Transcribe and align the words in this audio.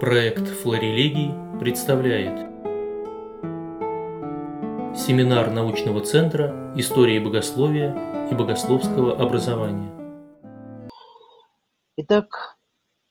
Проект 0.00 0.48
«Флорелегий» 0.48 1.30
представляет 1.60 2.48
Семинар 4.96 5.50
научного 5.50 6.00
центра 6.00 6.72
истории 6.74 7.18
богословия 7.18 8.28
и 8.30 8.34
богословского 8.34 9.20
образования. 9.20 9.92
Итак, 11.98 12.56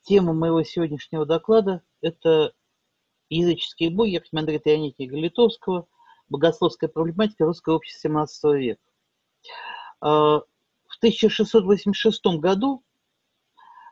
тема 0.02 0.32
моего 0.32 0.64
сегодняшнего 0.64 1.24
доклада– 1.24 1.84
это 2.00 2.54
языческие 3.28 3.90
боги 3.90 4.16
архимандрита 4.16 4.70
Ионикия 4.70 5.08
Галитовского, 5.08 5.86
богословская 6.28 6.90
проблематика 6.90 7.44
русского 7.44 7.76
общества 7.76 8.08
XVII 8.08 8.58
века. 8.58 8.82
А, 10.00 10.40
в 10.88 10.96
1686 10.98 12.20
году 12.40 12.82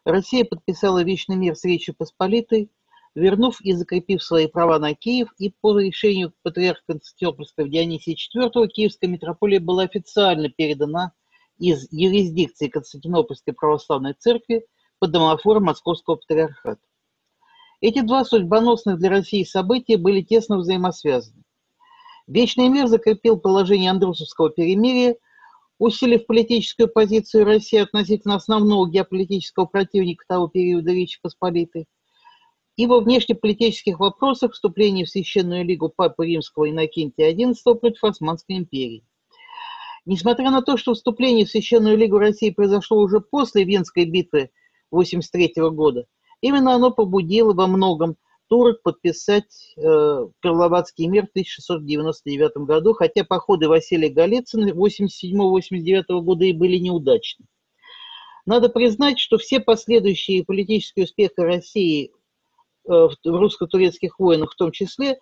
Россия 0.04 0.44
подписала 0.44 1.04
Вечный 1.04 1.36
мир 1.36 1.54
с 1.54 1.62
Речью 1.62 1.94
Посполитой, 1.94 2.72
вернув 3.18 3.60
и 3.60 3.72
закрепив 3.72 4.22
свои 4.22 4.46
права 4.46 4.78
на 4.78 4.94
Киев, 4.94 5.28
и 5.38 5.50
по 5.50 5.78
решению 5.78 6.32
патриарха 6.42 6.82
Константинопольского 6.86 7.68
Дионисия 7.68 8.14
IV 8.14 8.68
Киевская 8.68 9.10
митрополия 9.10 9.60
была 9.60 9.82
официально 9.82 10.48
передана 10.48 11.12
из 11.58 11.88
юрисдикции 11.90 12.68
Константинопольской 12.68 13.54
православной 13.54 14.14
церкви 14.14 14.64
под 15.00 15.10
домофор 15.10 15.60
Московского 15.60 16.16
патриархата. 16.16 16.80
Эти 17.80 18.00
два 18.00 18.24
судьбоносных 18.24 18.98
для 18.98 19.10
России 19.10 19.44
события 19.44 19.96
были 19.96 20.22
тесно 20.22 20.58
взаимосвязаны. 20.58 21.42
Вечный 22.26 22.68
мир 22.68 22.86
закрепил 22.86 23.38
положение 23.38 23.90
Андрусовского 23.90 24.50
перемирия, 24.50 25.16
усилив 25.78 26.26
политическую 26.26 26.88
позицию 26.88 27.44
России 27.44 27.78
относительно 27.78 28.34
основного 28.34 28.88
геополитического 28.88 29.66
противника 29.66 30.24
того 30.28 30.48
периода 30.48 30.92
Речи 30.92 31.18
Посполитой– 31.20 31.86
и 32.78 32.86
во 32.86 33.00
внешнеполитических 33.00 33.98
вопросах 33.98 34.52
вступление 34.52 35.04
в 35.04 35.10
Священную 35.10 35.64
Лигу 35.64 35.92
Папы 35.94 36.26
Римского 36.26 36.70
Иннокентия 36.70 37.34
XI 37.34 37.74
против 37.74 38.04
Османской 38.04 38.56
империи. 38.56 39.04
Несмотря 40.06 40.52
на 40.52 40.62
то, 40.62 40.76
что 40.76 40.94
вступление 40.94 41.44
в 41.44 41.50
Священную 41.50 41.98
Лигу 41.98 42.18
России 42.18 42.50
произошло 42.50 43.00
уже 43.00 43.20
после 43.20 43.64
Венской 43.64 44.04
битвы 44.04 44.50
1983 44.92 45.70
года, 45.70 46.06
именно 46.40 46.72
оно 46.72 46.92
побудило 46.92 47.52
во 47.52 47.66
многом 47.66 48.16
турок 48.46 48.80
подписать 48.82 49.74
э, 49.76 50.26
Карловацкий 50.40 51.08
мир 51.08 51.26
в 51.26 51.30
1699 51.30 52.58
году, 52.58 52.94
хотя 52.94 53.24
походы 53.24 53.68
Василия 53.68 54.08
Голицына 54.08 54.70
87-89 54.70 56.20
года 56.20 56.44
и 56.44 56.52
были 56.52 56.76
неудачны. 56.78 57.44
Надо 58.46 58.68
признать, 58.68 59.18
что 59.18 59.36
все 59.36 59.58
последующие 59.58 60.44
политические 60.44 61.04
успехи 61.04 61.32
России 61.38 62.12
в 62.88 63.16
русско-турецких 63.24 64.18
войнах 64.18 64.52
в 64.52 64.56
том 64.56 64.72
числе, 64.72 65.18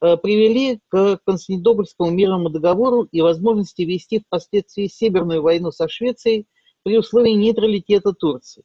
э, 0.00 0.16
привели 0.16 0.80
к 0.88 1.18
Константинопольскому 1.24 2.10
мирному 2.10 2.50
договору 2.50 3.08
и 3.10 3.20
возможности 3.20 3.82
вести 3.82 4.20
впоследствии 4.20 4.86
Северную 4.86 5.42
войну 5.42 5.72
со 5.72 5.88
Швецией 5.88 6.46
при 6.84 6.96
условии 6.96 7.32
нейтралитета 7.32 8.12
Турции. 8.12 8.62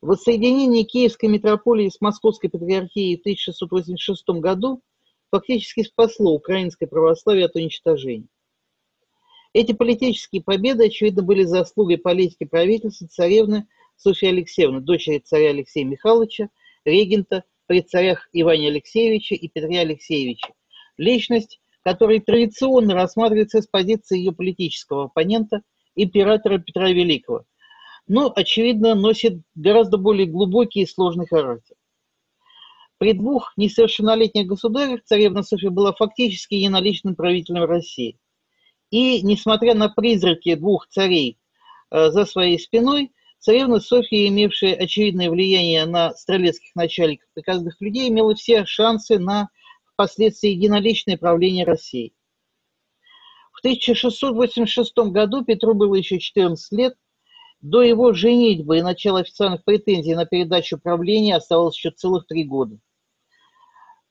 Воссоединение 0.00 0.84
Киевской 0.84 1.26
митрополии 1.26 1.88
с 1.88 2.00
Московской 2.00 2.50
патриархией 2.50 3.16
в 3.16 3.20
1686 3.20 4.40
году 4.40 4.82
фактически 5.30 5.82
спасло 5.82 6.32
украинское 6.32 6.88
православие 6.88 7.46
от 7.46 7.56
уничтожения. 7.56 8.28
Эти 9.52 9.72
политические 9.72 10.42
победы, 10.42 10.86
очевидно, 10.86 11.22
были 11.22 11.44
заслугой 11.44 11.96
политики 11.98 12.44
правительства 12.44 13.08
царевны 13.08 13.66
Софьи 13.96 14.28
Алексеевны, 14.28 14.80
дочери 14.80 15.18
царя 15.18 15.50
Алексея 15.50 15.84
Михайловича, 15.84 16.50
регента 16.86 17.44
при 17.66 17.82
царях 17.82 18.28
Иване 18.32 18.68
Алексеевиче 18.68 19.34
и 19.34 19.48
Петре 19.48 19.80
Алексеевиче. 19.80 20.54
Личность, 20.96 21.60
которая 21.84 22.20
традиционно 22.20 22.94
рассматривается 22.94 23.60
с 23.60 23.66
позиции 23.66 24.18
ее 24.18 24.32
политического 24.32 25.04
оппонента, 25.04 25.62
императора 25.94 26.58
Петра 26.58 26.90
Великого, 26.90 27.44
но, 28.06 28.32
очевидно, 28.34 28.94
носит 28.94 29.40
гораздо 29.54 29.98
более 29.98 30.26
глубокий 30.26 30.82
и 30.82 30.86
сложный 30.86 31.26
характер. 31.26 31.76
При 32.98 33.12
двух 33.12 33.52
несовершеннолетних 33.56 34.46
государях 34.46 35.02
царевна 35.04 35.42
Софья 35.42 35.70
была 35.70 35.92
фактически 35.92 36.54
единоличным 36.54 37.14
правителем 37.14 37.64
России. 37.64 38.18
И, 38.90 39.20
несмотря 39.22 39.74
на 39.74 39.88
призраки 39.88 40.54
двух 40.54 40.86
царей 40.88 41.38
э, 41.90 42.10
за 42.10 42.24
своей 42.24 42.58
спиной, 42.58 43.10
Царевна 43.38 43.80
Софья, 43.80 44.26
имевшая 44.28 44.74
очевидное 44.74 45.30
влияние 45.30 45.84
на 45.86 46.14
стрелецких 46.14 46.74
начальников 46.74 47.28
и 47.36 47.42
казных 47.42 47.80
людей, 47.80 48.08
имела 48.08 48.34
все 48.34 48.64
шансы 48.64 49.18
на 49.18 49.48
впоследствии 49.92 50.50
единоличное 50.50 51.16
правление 51.16 51.64
Россией. 51.64 52.14
В 53.52 53.60
1686 53.60 54.96
году 55.10 55.44
Петру 55.44 55.74
было 55.74 55.94
еще 55.94 56.18
14 56.18 56.72
лет. 56.72 56.94
До 57.62 57.82
его 57.82 58.12
женитьбы 58.12 58.78
и 58.78 58.82
начала 58.82 59.20
официальных 59.20 59.64
претензий 59.64 60.14
на 60.14 60.26
передачу 60.26 60.78
правления 60.78 61.36
оставалось 61.36 61.76
еще 61.76 61.90
целых 61.90 62.26
три 62.26 62.44
года. 62.44 62.78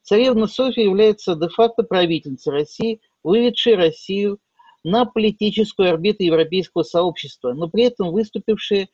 Царевна 0.01 0.47
Софья 0.47 0.83
является 0.83 1.35
де-факто 1.35 1.83
правительницей 1.83 2.53
России, 2.53 3.01
выведшей 3.23 3.75
Россию 3.75 4.39
на 4.83 5.05
политическую 5.05 5.89
орбиту 5.89 6.23
европейского 6.23 6.83
сообщества, 6.83 7.53
но 7.53 7.67
при 7.67 7.85
этом 7.85 8.11
выступившая 8.11 8.87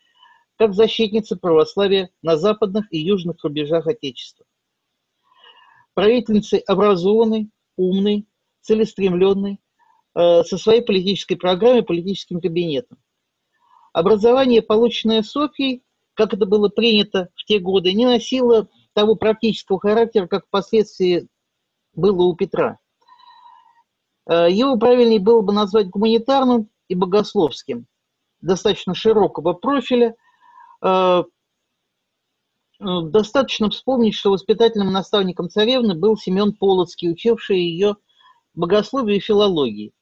как 0.57 0.73
защитница 0.73 1.35
православия 1.37 2.09
на 2.21 2.37
западных 2.37 2.85
и 2.91 2.99
южных 2.99 3.43
рубежах 3.43 3.87
Отечества. 3.87 4.45
Правительницей 5.93 6.59
образованной, 6.59 7.49
умной, 7.77 8.27
целеустремленной, 8.61 9.59
э, 10.15 10.43
со 10.43 10.57
своей 10.57 10.81
политической 10.81 11.35
программой, 11.35 11.83
политическим 11.83 12.39
кабинетом. 12.39 12.97
Образование, 13.91 14.61
полученное 14.61 15.23
Софьей, 15.23 15.83
как 16.13 16.33
это 16.33 16.45
было 16.45 16.69
принято 16.69 17.29
в 17.35 17.43
те 17.45 17.59
годы, 17.59 17.93
не 17.93 18.05
носило 18.05 18.69
того 18.93 19.15
практического 19.15 19.79
характера, 19.79 20.27
как 20.27 20.45
впоследствии 20.45 21.27
было 21.93 22.23
у 22.23 22.35
Петра. 22.35 22.77
Э, 24.29 24.47
его 24.49 24.77
правильнее 24.77 25.19
было 25.19 25.41
бы 25.41 25.53
назвать 25.53 25.89
гуманитарным 25.89 26.69
и 26.87 26.95
богословским, 26.95 27.87
достаточно 28.41 28.93
широкого 28.93 29.53
профиля– 29.53 30.13
достаточно 32.79 33.69
вспомнить, 33.69 34.15
что 34.15 34.31
воспитательным 34.31 34.91
наставником 34.91 35.49
царевны 35.49 35.95
был 35.95 36.17
Семен 36.17 36.53
Полоцкий, 36.53 37.11
учивший 37.11 37.59
ее 37.59 37.95
богословию 38.53 39.17
и 39.17 39.21
филологии. 39.21 39.93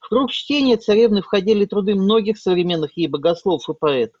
В 0.00 0.08
круг 0.08 0.30
чтения 0.30 0.76
царевны 0.76 1.22
входили 1.22 1.64
труды 1.64 1.94
многих 1.94 2.38
современных 2.38 2.96
ей 2.96 3.08
богословов 3.08 3.68
и 3.68 3.74
поэтов. 3.74 4.20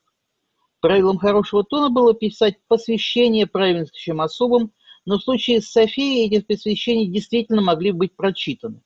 Правилом 0.80 1.18
хорошего 1.18 1.64
тона 1.64 1.90
было 1.90 2.14
писать 2.14 2.56
посвящение 2.66 3.46
правильствующим 3.46 4.20
особам, 4.20 4.72
но 5.04 5.18
в 5.18 5.22
случае 5.22 5.60
с 5.60 5.70
Софией 5.70 6.26
эти 6.26 6.44
посвящения 6.44 7.06
действительно 7.06 7.62
могли 7.62 7.92
быть 7.92 8.16
прочитаны. 8.16 8.82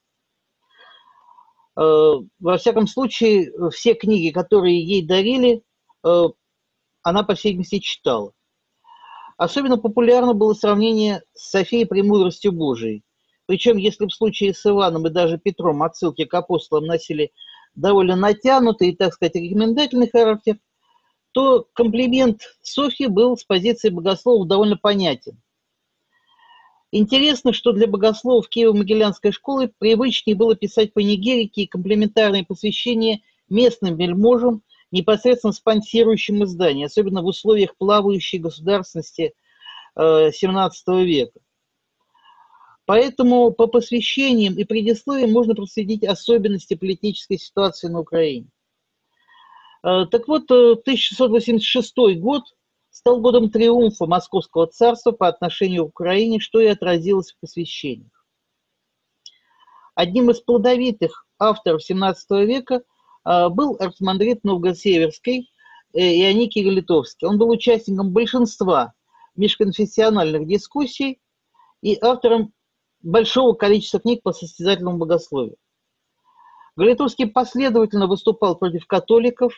Э, 1.76 2.12
во 2.38 2.58
всяком 2.58 2.86
случае, 2.86 3.52
все 3.70 3.94
книги, 3.94 4.30
которые 4.30 4.82
ей 4.82 5.06
дарили, 5.06 5.62
она, 7.06 7.22
по 7.22 7.36
всей 7.36 7.50
видимости, 7.50 7.78
читала. 7.78 8.32
Особенно 9.36 9.78
популярно 9.78 10.34
было 10.34 10.54
сравнение 10.54 11.22
с 11.34 11.50
Софией 11.50 11.86
премудростью 11.86 12.50
Божией. 12.50 13.04
Причем, 13.46 13.76
если 13.76 14.06
в 14.06 14.12
случае 14.12 14.52
с 14.52 14.66
Иваном 14.66 15.06
и 15.06 15.10
даже 15.10 15.38
Петром 15.38 15.84
отсылки 15.84 16.24
к 16.24 16.34
апостолам 16.34 16.86
носили 16.86 17.30
довольно 17.76 18.16
натянутый 18.16 18.88
и, 18.88 18.96
так 18.96 19.14
сказать, 19.14 19.36
рекомендательный 19.36 20.10
характер, 20.10 20.58
то 21.30 21.68
комплимент 21.74 22.40
Софьи 22.60 23.06
был 23.06 23.36
с 23.36 23.44
позиции 23.44 23.90
богословов 23.90 24.48
довольно 24.48 24.76
понятен. 24.76 25.40
Интересно, 26.90 27.52
что 27.52 27.70
для 27.70 27.86
богословов 27.86 28.48
Киево-Могилянской 28.48 29.30
школы 29.30 29.72
привычнее 29.78 30.34
было 30.34 30.56
писать 30.56 30.92
панигерики 30.92 31.60
и 31.60 31.66
комплементарные 31.68 32.44
посвящения 32.44 33.20
местным 33.48 33.96
вельможам 33.96 34.62
непосредственно 34.90 35.52
спонсирующим 35.52 36.44
издание, 36.44 36.86
особенно 36.86 37.22
в 37.22 37.26
условиях 37.26 37.76
плавающей 37.76 38.38
государственности 38.38 39.34
XVII 39.98 40.70
э, 40.86 41.04
века. 41.04 41.40
Поэтому 42.84 43.50
по 43.50 43.66
посвящениям 43.66 44.54
и 44.54 44.64
предисловиям 44.64 45.32
можно 45.32 45.54
проследить 45.54 46.04
особенности 46.04 46.74
политической 46.74 47.38
ситуации 47.38 47.88
на 47.88 48.00
Украине. 48.00 48.48
Э, 49.82 50.06
так 50.10 50.28
вот, 50.28 50.50
1686 50.50 51.92
э, 51.98 52.14
год 52.14 52.44
стал 52.90 53.20
годом 53.20 53.50
триумфа 53.50 54.06
Московского 54.06 54.68
царства 54.68 55.10
по 55.10 55.28
отношению 55.28 55.86
к 55.86 56.00
Украине, 56.00 56.38
что 56.38 56.60
и 56.60 56.66
отразилось 56.66 57.32
в 57.32 57.40
посвящениях. 57.40 58.12
Одним 59.94 60.30
из 60.30 60.40
плодовитых 60.40 61.26
авторов 61.38 61.80
XVII 61.90 62.14
века– 62.44 62.82
был 63.26 63.76
архимандрит 63.80 64.44
Новгород-Северский 64.44 65.50
э, 65.92 65.98
Ионикий 65.98 66.62
Галитовский. 66.62 67.26
Он 67.26 67.38
был 67.38 67.50
участником 67.50 68.12
большинства 68.12 68.94
межконфессиональных 69.34 70.46
дискуссий 70.46 71.20
и 71.82 71.98
автором 72.00 72.52
большого 73.02 73.54
количества 73.54 74.00
книг 74.00 74.22
по 74.22 74.32
состязательному 74.32 74.98
богословию. 74.98 75.56
Галитовский 76.76 77.26
последовательно 77.26 78.06
выступал 78.06 78.56
против 78.56 78.86
католиков, 78.86 79.54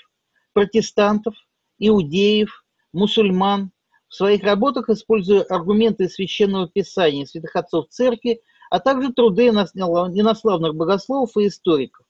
протестантов, 0.53 1.35
иудеев, 1.79 2.65
мусульман, 2.93 3.73
в 4.09 4.15
своих 4.15 4.43
работах 4.43 4.89
используя 4.89 5.43
аргументы 5.43 6.09
священного 6.09 6.69
писания 6.69 7.27
святых 7.27 7.55
отцов 7.57 7.89
церкви, 7.91 8.41
а 8.71 8.81
также 8.81 9.13
труды 9.13 9.49
инославных 9.49 10.75
богословов 10.75 11.37
и 11.37 11.49
историков. 11.49 12.07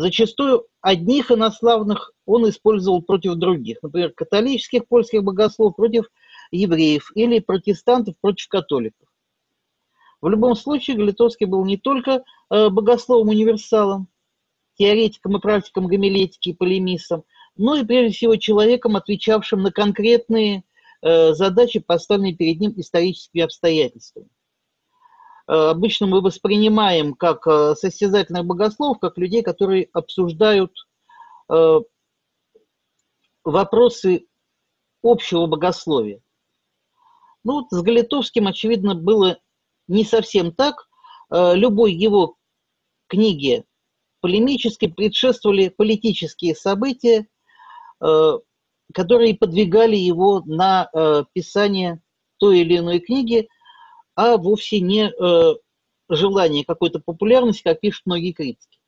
Зачастую 0.00 0.64
одних 0.80 1.30
инославных 1.30 2.14
он 2.24 2.48
использовал 2.48 3.02
против 3.02 3.34
других, 3.34 3.82
например, 3.82 4.14
католических 4.14 4.88
польских 4.88 5.22
богословов 5.22 5.76
против 5.76 6.06
евреев 6.50 7.12
или 7.14 7.38
протестантов 7.38 8.14
против 8.18 8.48
католиков. 8.48 9.06
В 10.22 10.28
любом 10.30 10.56
случае, 10.56 10.96
Галитовский 10.96 11.44
был 11.44 11.66
не 11.66 11.76
только 11.76 12.24
э, 12.48 12.70
богословом-универсалом, 12.70 14.08
теоретиком 14.78 15.36
и 15.36 15.40
практиком 15.40 15.86
гомилетики 15.86 16.48
и 16.48 16.54
полемистом, 16.54 17.24
но 17.56 17.76
и 17.76 17.84
прежде 17.84 18.16
всего 18.16 18.36
человеком, 18.36 18.96
отвечавшим 18.96 19.60
на 19.60 19.70
конкретные 19.70 20.64
э, 21.02 21.34
задачи, 21.34 21.78
поставленные 21.78 22.34
перед 22.34 22.58
ним 22.58 22.72
историческими 22.74 23.42
обстоятельствами. 23.42 24.30
Э, 25.50 25.70
обычно 25.70 26.06
мы 26.06 26.20
воспринимаем 26.20 27.14
как 27.14 27.44
состязательных 27.76 28.44
богословов, 28.44 29.00
как 29.00 29.18
людей, 29.18 29.42
которые 29.42 29.88
обсуждают 29.92 30.72
вопросы 33.44 34.26
общего 35.02 35.46
богословия. 35.46 36.20
Ну 37.44 37.54
вот 37.60 37.66
с 37.70 37.82
Галитовским, 37.82 38.46
очевидно, 38.46 38.94
было 38.94 39.38
не 39.88 40.04
совсем 40.04 40.52
так. 40.52 40.88
Э, 41.30 41.54
любой 41.54 41.92
его 41.92 42.36
книге 43.06 43.64
полемически 44.20 44.88
предшествовали 44.88 45.68
политические 45.68 46.54
события, 46.54 47.26
э, 48.02 48.38
которые 48.92 49.36
подвигали 49.36 49.96
его 49.96 50.42
на 50.44 50.88
э, 50.92 51.24
писание 51.32 52.00
той 52.38 52.60
или 52.60 52.78
иной 52.78 53.00
книги, 53.00 53.48
а 54.20 54.36
вовсе 54.36 54.80
не 54.80 55.12
желание 56.08 56.64
какой-то 56.64 56.98
популярности, 56.98 57.62
как 57.62 57.80
пишут 57.80 58.02
многие 58.06 58.32
критики. 58.32 58.78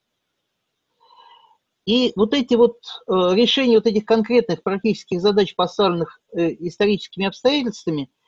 И 1.86 2.12
вот 2.16 2.34
эти 2.34 2.54
вот 2.54 2.76
решения 3.08 3.76
вот 3.76 3.86
этих 3.86 4.04
конкретных 4.04 4.62
практических 4.62 5.20
задач, 5.20 5.54
поставленных 5.54 6.20
историческими 6.34 7.26
обстоятельствами– 7.26 8.10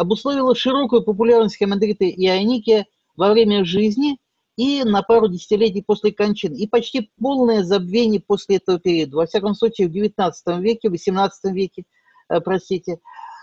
обусловило 0.00 0.54
широкую 0.54 1.02
популярность 1.02 1.58
Хемендрита 1.58 2.06
и 2.06 2.26
Айники 2.26 2.86
во 3.16 3.30
время 3.32 3.66
жизни 3.66 4.16
и 4.56 4.82
на 4.82 5.02
пару 5.02 5.28
десятилетий 5.28 5.82
после 5.82 6.10
кончины, 6.10 6.56
и 6.56 6.66
почти 6.66 7.10
полное 7.20 7.62
забвение 7.62 8.20
после 8.20 8.56
этого 8.56 8.78
периода. 8.80 9.16
Во 9.18 9.26
всяком 9.26 9.54
случае, 9.54 9.88
в 9.88 9.92
XIX 9.92 10.32
веке, 10.60 10.88
в 10.88 10.94
XVIII 10.94 11.30
веке, 11.52 11.84
э, 12.28 12.40
простите, 12.40 12.98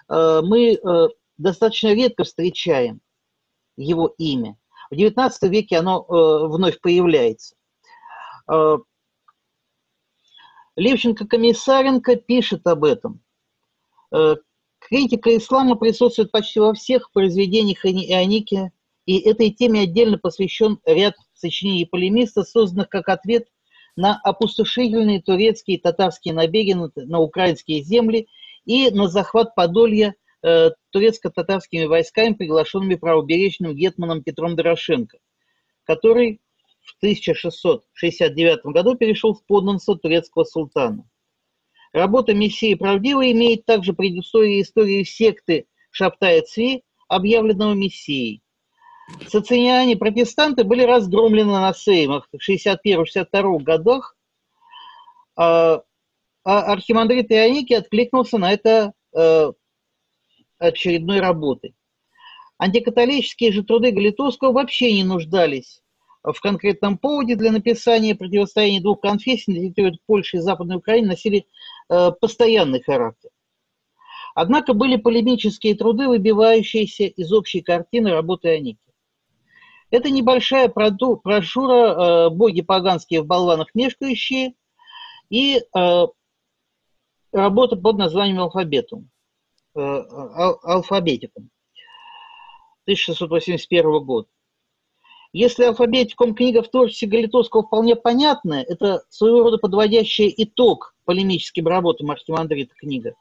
э, 0.10 0.42
мы 0.44 0.74
э, 0.74 1.08
достаточно 1.38 1.94
редко 1.94 2.24
встречаем 2.24 3.02
его 3.78 4.14
имя. 4.18 4.58
В 4.92 4.96
XIX 4.96 5.32
веке 5.44 5.78
оно 5.78 6.06
вновь 6.48 6.80
появляется. 6.82 7.56
Левченко-Комиссаренко 10.76 12.16
пишет 12.18 12.66
об 12.68 12.84
этом. 12.84 13.22
Критика 14.80 15.36
ислама 15.36 15.76
присутствует 15.76 16.32
почти 16.32 16.60
во 16.60 16.74
всех 16.74 17.12
произведениях 17.12 17.86
Ионики, 17.86 18.72
и 19.06 19.20
этой 19.20 19.52
теме 19.52 19.82
отдельно 19.82 20.18
посвящен 20.18 20.80
ряд 20.86 21.16
сочинений 21.34 21.86
полемиста, 21.86 22.44
созданных 22.44 22.90
как 22.90 23.10
ответ 23.10 23.48
на 23.96 24.20
опустошительные 24.24 25.22
турецкие 25.22 25.78
и 25.78 25.82
татарские 25.82 26.34
набеги 26.34 26.74
на, 26.74 26.92
на 26.96 27.20
украинские 27.20 27.82
земли 27.82 28.28
и 28.66 28.92
на 28.92 29.08
захват 29.08 29.56
Подолья 29.56 30.16
э, 30.44 30.72
турецко-татарскими 30.92 31.86
войсками, 31.86 32.34
приглашенными 32.34 32.96
правобережным 32.96 33.76
гетманом 33.76 34.24
Петром 34.24 34.56
Дорошенко, 34.56 35.18
который 35.84 36.42
в 36.82 36.96
1669 36.98 38.66
году 38.66 38.96
перешел 38.96 39.34
в 39.34 39.46
подданство 39.46 39.98
турецкого 39.98 40.44
султана. 40.44 41.08
Работа 41.94 42.34
Мессии 42.34 42.76
правдивой 42.76 43.32
имеет 43.32 43.66
также 43.66 43.94
предысторию 43.94 44.62
истории 44.62 45.04
секты 45.04 45.68
Шаптая 45.92 46.42
Цви, 46.42 46.84
объявленного 47.08 47.74
Мессией. 47.74 48.42
Социниане, 49.28 49.96
протестанты, 49.96 50.64
были 50.64 50.84
разгромлены 50.84 51.54
на 51.54 51.74
сеймах 51.74 52.28
в 52.32 52.50
61-62 52.50 53.60
годах, 53.60 54.18
а, 55.38 55.82
а 56.44 56.62
архимандрит 56.74 57.32
Ионики 57.32 57.74
откликнулся 57.74 58.38
на 58.38 58.52
это 58.52 58.94
э, 59.16 59.52
очередной 60.60 61.20
работы. 61.20 61.74
Антикатолические 62.58 63.52
же 63.52 63.64
труды 63.64 63.92
Галитовского 63.92 64.52
вообще 64.52 64.94
не 64.94 65.04
нуждались 65.04 65.82
в 66.34 66.40
конкретном 66.42 66.98
поводе 66.98 67.36
для 67.36 67.52
написания 67.52 68.16
противостояния 68.16 68.82
двух 68.82 69.02
конфессий 69.02 69.52
на 69.52 69.60
территории 69.60 70.00
Польши 70.06 70.38
и 70.38 70.42
Западной 70.42 70.78
Украины 70.78 71.10
носили 71.10 71.48
э, 71.90 72.12
постоянный 72.20 72.82
характер. 72.82 73.30
Однако 74.36 74.74
были 74.74 74.98
полемические 74.98 75.76
труды, 75.76 76.08
выбивающиеся 76.08 77.06
из 77.06 77.32
общей 77.32 77.62
картины 77.62 78.12
работы 78.12 78.50
Аники. 78.50 78.80
Это 79.90 80.10
небольшая 80.10 80.70
брошюра 80.70 82.28
э, 82.28 82.30
«Боги 82.30 82.62
поганские 82.62 83.22
в 83.22 83.26
болванах 83.26 83.74
мешкающие» 83.74 84.54
и 85.30 85.60
э, 85.60 86.08
работа 87.32 87.76
под 87.78 87.98
названием 87.98 88.42
«Алфабетум», 88.42 89.10
э, 89.78 90.58
«Алфабетикум» 90.64 91.50
1681 92.86 94.06
год. 94.06 94.28
Если 95.34 95.66
алфабетиком 95.66 96.34
книга 96.34 96.64
в 96.64 96.70
творчестве 96.70 97.08
Галитовского 97.08 97.64
вполне 97.64 97.96
понятная, 97.96 98.64
это 98.64 99.04
своего 99.10 99.44
рода 99.44 99.58
подводящий 99.58 100.34
итог 100.38 100.96
полемическим 101.06 101.68
работам 101.68 102.12
архимандрита 102.12 102.74
книга, 102.76 103.14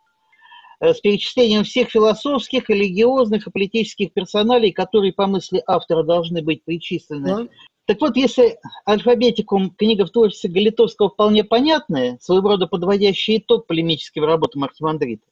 э, 0.81 0.95
с 0.95 1.01
перечислением 1.01 1.65
всех 1.65 1.91
философских, 1.91 2.71
религиозных 2.71 3.47
и 3.47 3.51
политических 3.51 4.13
персоналей, 4.13 4.73
которые, 4.73 5.13
по 5.13 5.27
мысли 5.27 5.63
автора, 5.67 6.05
должны 6.05 6.43
быть 6.43 6.65
причислены. 6.65 7.27
Да. 7.27 7.49
Так 7.87 8.01
вот, 8.01 8.17
если 8.17 8.59
алфабетикум 8.85 9.71
книга 9.71 10.07
в 10.07 10.11
творчестве 10.11 10.51
Галитовского 10.51 11.11
вполне 11.11 11.45
понятная, 11.45 12.19
своего 12.21 12.51
рода 12.51 12.67
подводящий 12.67 13.39
итог 13.39 13.67
полемическим 13.67 14.25
работам 14.25 14.65
архимандрита, 14.65 15.25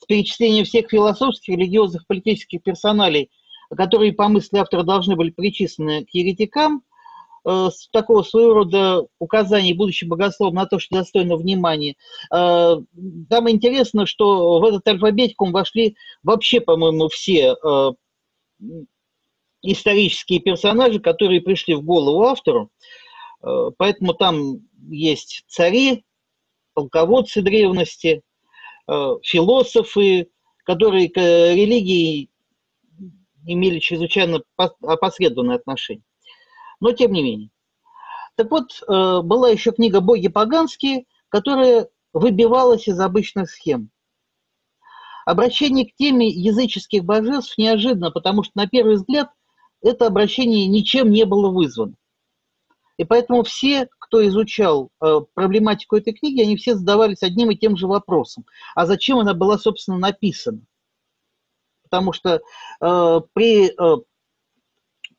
с 0.00 0.06
перечислением 0.06 0.64
всех 0.64 0.88
философских, 0.88 1.54
религиозных, 1.56 2.06
политических 2.06 2.62
персоналей, 2.62 3.30
которые, 3.76 4.12
по 4.12 4.28
мысли 4.28 4.58
автора, 4.58 4.82
должны 4.82 5.14
были 5.16 5.30
причислены 5.30 6.04
к 6.04 6.10
еретикам, 6.10 6.82
э, 7.46 7.68
такого 7.92 8.22
своего 8.22 8.54
рода 8.54 9.06
указаний 9.18 9.74
будущим 9.74 10.08
богословам 10.08 10.54
на 10.54 10.66
то, 10.66 10.78
что 10.78 10.96
достойно 10.96 11.36
внимания. 11.36 11.96
Э, 12.34 12.76
там 13.28 13.50
интересно, 13.50 14.06
что 14.06 14.58
в 14.60 14.64
этот 14.64 14.86
альфабетикум 14.88 15.52
вошли 15.52 15.96
вообще, 16.22 16.60
по-моему, 16.60 17.08
все 17.08 17.54
э, 17.54 17.90
исторические 19.62 20.40
персонажи, 20.40 20.98
которые 20.98 21.42
пришли 21.42 21.74
в 21.74 21.82
голову 21.82 22.24
автору. 22.24 22.70
Поэтому 23.78 24.12
там 24.12 24.68
есть 24.90 25.44
цари, 25.48 26.04
полководцы 26.74 27.40
древности, 27.40 28.22
философы, 28.86 30.28
которые 30.64 31.08
к 31.08 31.16
религии 31.16 32.30
имели 33.46 33.78
чрезвычайно 33.78 34.42
опосредованное 34.56 35.56
отношение. 35.56 36.04
Но 36.80 36.92
тем 36.92 37.12
не 37.12 37.22
менее. 37.22 37.50
Так 38.36 38.50
вот, 38.50 38.82
э, 38.82 39.20
была 39.22 39.50
еще 39.50 39.72
книга 39.72 40.00
«Боги 40.00 40.28
поганские», 40.28 41.04
которая 41.28 41.88
выбивалась 42.12 42.88
из 42.88 42.98
обычных 42.98 43.50
схем. 43.50 43.90
Обращение 45.26 45.86
к 45.86 45.94
теме 45.94 46.28
языческих 46.28 47.04
божеств 47.04 47.58
неожиданно, 47.58 48.10
потому 48.10 48.42
что 48.42 48.52
на 48.54 48.66
первый 48.66 48.96
взгляд 48.96 49.30
это 49.82 50.06
обращение 50.06 50.66
ничем 50.66 51.10
не 51.10 51.24
было 51.24 51.50
вызвано. 51.50 51.94
И 53.00 53.04
поэтому 53.04 53.44
все, 53.44 53.88
кто 53.98 54.26
изучал 54.28 54.90
э, 55.00 55.20
проблематику 55.32 55.96
этой 55.96 56.12
книги, 56.12 56.42
они 56.42 56.58
все 56.58 56.74
задавались 56.74 57.22
одним 57.22 57.50
и 57.50 57.56
тем 57.56 57.74
же 57.78 57.86
вопросом. 57.86 58.44
А 58.74 58.84
зачем 58.84 59.16
она 59.18 59.32
была, 59.32 59.56
собственно, 59.56 59.96
написана? 59.96 60.60
потому 61.84 62.12
что 62.12 62.42
э, 62.82 63.20
при 63.32 63.70
э, 63.70 64.02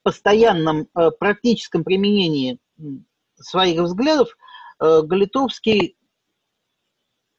постоянном 0.03 0.81
э, 0.95 1.09
практическом 1.19 1.83
применении 1.83 2.59
своих 3.33 3.81
взглядов 3.81 4.29
э, 4.79 5.01
Галитовский, 5.01 5.97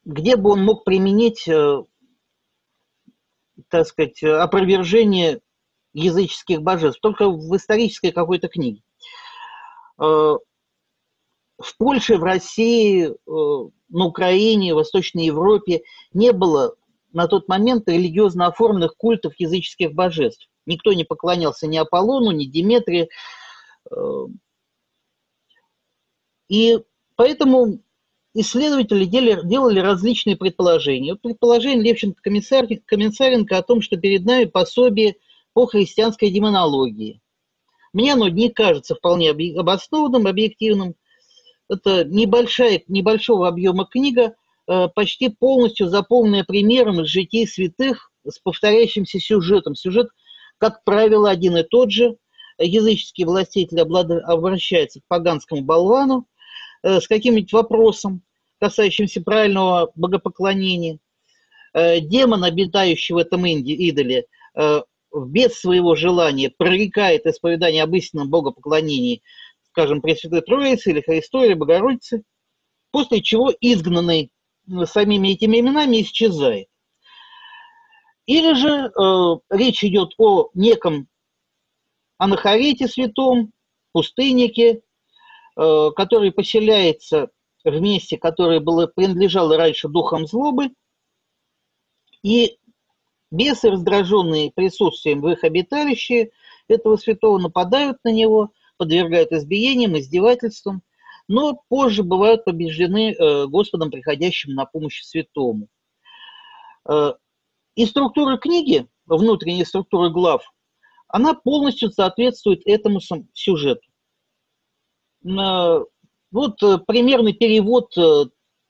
где 0.03 0.35
бы 0.35 0.51
он 0.51 0.65
мог 0.65 0.83
применить 0.83 1.47
э, 1.47 1.83
так 3.69 3.87
сказать, 3.87 4.21
опровержение 4.21 5.39
языческих 5.93 6.61
божеств, 6.61 6.99
только 6.99 7.29
в 7.29 7.55
исторической 7.55 8.11
какой-то 8.11 8.49
книге. 8.49 8.81
Э, 9.99 10.37
в 11.57 11.77
Польше, 11.77 12.17
в 12.17 12.23
России, 12.23 13.07
э, 13.07 13.69
на 13.89 14.05
Украине, 14.05 14.73
в 14.73 14.77
Восточной 14.77 15.25
Европе 15.25 15.83
не 16.13 16.31
было 16.31 16.75
на 17.11 17.27
тот 17.27 17.47
момент 17.47 17.87
религиозно 17.87 18.47
оформленных 18.47 18.95
культов 18.97 19.33
языческих 19.37 19.93
божеств. 19.93 20.49
Никто 20.65 20.93
не 20.93 21.03
поклонялся 21.03 21.67
ни 21.67 21.77
Аполлону, 21.77 22.31
ни 22.31 22.45
Диметрии. 22.45 23.09
Э, 23.91 24.25
и 26.49 26.79
поэтому 27.15 27.79
исследователи 28.33 29.05
делали 29.05 29.79
различные 29.79 30.35
предположения. 30.35 31.15
Предположение 31.15 31.83
Левченко-Комиссаренко 31.83 33.57
о 33.57 33.61
том, 33.63 33.81
что 33.81 33.97
перед 33.97 34.25
нами 34.25 34.45
пособие 34.45 35.15
по 35.53 35.67
христианской 35.67 36.31
демонологии. 36.31 37.21
Мне 37.93 38.13
оно 38.13 38.27
не 38.27 38.49
кажется 38.49 38.95
вполне 38.95 39.29
обоснованным, 39.31 40.27
объективным. 40.27 40.95
Это 41.69 42.03
небольшая, 42.03 42.81
небольшого 42.87 43.47
объема 43.47 43.85
книга, 43.85 44.35
э, 44.67 44.87
почти 44.89 45.29
полностью 45.29 45.87
заполненная 45.87 46.43
примером 46.43 47.01
из 47.01 47.07
житий 47.07 47.47
святых 47.47 48.11
с 48.27 48.39
повторяющимся 48.39 49.19
сюжетом. 49.19 49.75
Сюжет, 49.75 50.09
как 50.57 50.83
правило, 50.83 51.29
один 51.29 51.55
и 51.55 51.63
тот 51.63 51.91
же. 51.91 52.17
Языческий 52.59 53.25
властитель 53.25 53.81
обращается 53.81 54.99
к 54.99 55.07
поганскому 55.07 55.61
болвану 55.61 56.27
э, 56.81 56.99
с 56.99 57.07
каким-нибудь 57.07 57.53
вопросом, 57.53 58.23
касающимся 58.59 59.21
правильного 59.21 59.91
богопоклонения. 59.95 60.97
Э, 61.73 61.99
демон, 61.99 62.43
обитающий 62.43 63.13
в 63.13 63.17
этом 63.17 63.45
идоле, 63.45 64.25
без 65.13 65.59
своего 65.59 65.95
желания 65.95 66.49
прорекает 66.49 67.25
исповедание 67.25 67.83
об 67.83 67.93
истинном 67.95 68.29
богопоклонении, 68.29 69.21
скажем, 69.69 70.01
Пресвятой 70.01 70.41
Троицы 70.41 70.91
или 70.91 71.01
Христу 71.01 71.43
или 71.43 71.53
Богородицы, 71.53 72.23
после 72.91 73.21
чего 73.21 73.51
изгнанный 73.59 74.31
самими 74.85 75.29
этими 75.29 75.59
именами 75.59 76.01
исчезает. 76.01 76.67
Или 78.25 78.53
же 78.53 78.69
э, 78.69 79.55
речь 79.55 79.83
идет 79.83 80.13
о 80.17 80.49
неком 80.53 81.07
анахарете 82.17 82.87
святом, 82.87 83.51
пустыннике, 83.91 84.81
э, 85.57 85.89
который 85.95 86.31
поселяется 86.31 87.29
в 87.65 87.79
месте, 87.81 88.17
которое 88.17 88.59
было, 88.59 88.87
принадлежало 88.87 89.57
раньше 89.57 89.89
духом 89.89 90.25
злобы, 90.25 90.69
и 92.23 92.57
Бесы, 93.33 93.71
раздраженные 93.71 94.51
присутствием 94.51 95.19
в 95.19 95.27
их 95.27 95.43
обиталище 95.43 96.29
этого 96.67 96.97
святого, 96.97 97.39
нападают 97.39 97.97
на 98.03 98.11
него, 98.11 98.51
подвергают 98.77 99.31
избиениям, 99.31 99.97
издевательствам, 99.97 100.83
но 101.27 101.59
позже 101.67 102.03
бывают 102.03 102.45
побеждены 102.45 103.11
э, 103.11 103.47
Господом, 103.47 103.89
приходящим 103.89 104.53
на 104.53 104.65
помощь 104.65 105.01
святому. 105.01 105.67
Э, 106.87 107.13
и 107.73 107.87
структура 107.87 108.37
книги, 108.37 108.87
внутренняя 109.07 109.65
структура 109.65 110.09
глав, 110.09 110.53
она 111.07 111.33
полностью 111.33 111.89
соответствует 111.89 112.61
этому 112.67 112.99
сюжету. 113.33 113.89
Вот 115.23 116.61
э, 116.61 116.77
примерный 116.85 117.33
перевод 117.33 117.95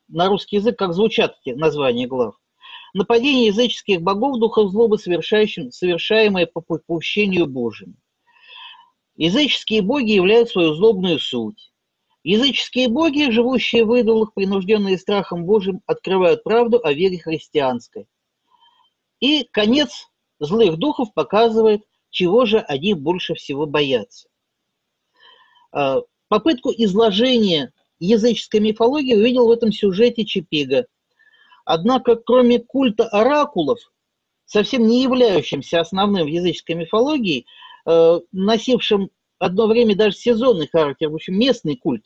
на 0.08 0.28
русский 0.30 0.56
язык, 0.56 0.80
как 0.80 0.94
звучат 0.94 1.36
названия 1.46 2.08
глав 2.08 2.36
нападение 2.94 3.48
языческих 3.48 4.02
богов 4.02 4.40
духов 4.40 4.72
злобы, 4.72 4.98
совершаемое 4.98 6.46
по 6.46 6.62
попущению 6.62 7.48
Божьему. 7.48 7.96
Языческие 9.16 9.82
боги 9.82 10.12
являют 10.12 10.50
свою 10.50 10.74
злобную 10.74 11.20
суть. 11.20 11.72
Языческие 12.24 12.88
боги, 12.88 13.30
живущие 13.32 13.84
в 13.84 13.94
идолах, 13.94 14.34
принужденные 14.34 14.98
страхом 14.98 15.46
Божьим, 15.46 15.82
открывают 15.86 16.44
правду 16.44 16.80
о 16.84 16.94
вере 16.94 17.20
христианской. 17.20 18.08
И 19.20 19.44
конец 19.52 20.08
злых 20.40 20.78
духов 20.78 21.14
показывает, 21.14 21.82
чего 22.10 22.46
же 22.46 22.60
они 22.60 22.94
больше 22.94 23.34
всего 23.36 23.66
боятся. 23.66 24.30
А, 25.72 26.02
попытку 26.28 26.72
изложения 26.72 27.74
языческой 28.00 28.62
мифологии 28.62 29.16
увидел 29.16 29.48
в 29.48 29.52
этом 29.52 29.72
сюжете 29.72 30.26
Чепига, 30.26 30.88
Однако, 31.66 32.16
кроме 32.16 32.60
культа 32.60 33.08
оракулов, 33.08 33.80
совсем 34.46 34.86
не 34.86 35.04
являющимся 35.04 35.80
основным 35.80 36.26
в 36.26 36.30
языческой 36.30 36.76
мифологии, 36.76 37.46
э, 37.86 38.20
носившим 38.32 39.10
одно 39.40 39.68
время 39.68 39.96
даже 39.96 40.16
сезонный 40.16 40.68
характер, 40.68 41.10
в 41.10 41.16
общем, 41.16 41.38
местный 41.38 41.78
культ, 41.78 42.04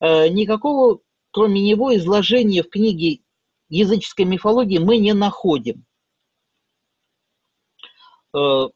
э, 0.00 0.28
никакого, 0.28 1.00
кроме 1.32 1.60
него, 1.60 1.94
изложения 1.96 2.62
в 2.62 2.70
книге 2.70 3.20
языческой 3.68 4.24
мифологии 4.24 4.78
мы 4.78 4.98
не 4.98 5.14
находим. 5.14 5.84
Э, 8.34 8.68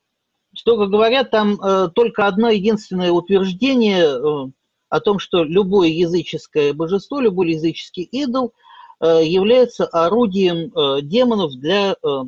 строго 0.56 0.86
говоря, 0.86 1.24
там 1.24 1.58
только 1.94 2.26
одно 2.26 2.48
единственное 2.48 3.12
утверждение 3.12 4.52
о 4.88 5.00
том, 5.00 5.18
что 5.18 5.44
любое 5.44 5.88
языческое 5.88 6.72
божество, 6.72 7.20
любой 7.20 7.52
языческий 7.52 8.02
идол– 8.02 8.52
является 9.04 9.86
орудием 9.86 10.72
э, 10.72 11.02
демонов 11.02 11.52
для 11.52 11.92
э, 11.92 12.22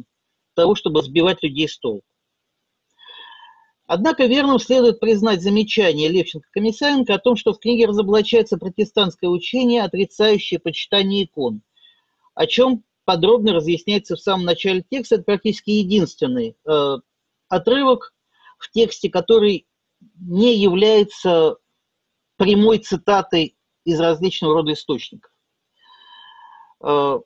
того, 0.55 0.75
чтобы 0.75 1.03
сбивать 1.03 1.43
людей 1.43 1.69
с 1.69 1.79
толку. 1.79 2.05
Однако 3.87 4.27
верным 4.27 4.59
следует 4.59 5.01
признать 5.01 5.41
замечание 5.41 6.11
Левченко-Комиссаренко 6.11 7.15
о 7.15 7.19
том, 7.19 7.37
что 7.37 7.55
в 7.55 7.59
книге 7.59 7.87
разоблачается 7.87 8.59
протестантское 8.59 9.31
учение, 9.31 9.83
отрицающее 9.83 10.61
почитание 10.61 11.25
икон, 11.25 11.63
о 12.35 12.47
чем 12.47 12.85
подробно 13.07 13.55
разъясняется 13.55 14.17
в 14.17 14.21
самом 14.21 14.45
начале 14.45 14.85
текста. 14.91 15.15
Это 15.15 15.25
практически 15.25 15.71
единственный 15.71 16.55
э, 16.67 16.97
отрывок 17.49 18.13
в 18.59 18.71
тексте, 18.71 19.09
который 19.09 19.67
не 20.21 20.55
является 20.55 21.57
прямой 22.37 22.81
цитатой 22.81 23.57
из 23.85 23.99
различного 23.99 24.53
рода 24.53 24.75
источников. 24.75 25.33
Э, 26.83 27.19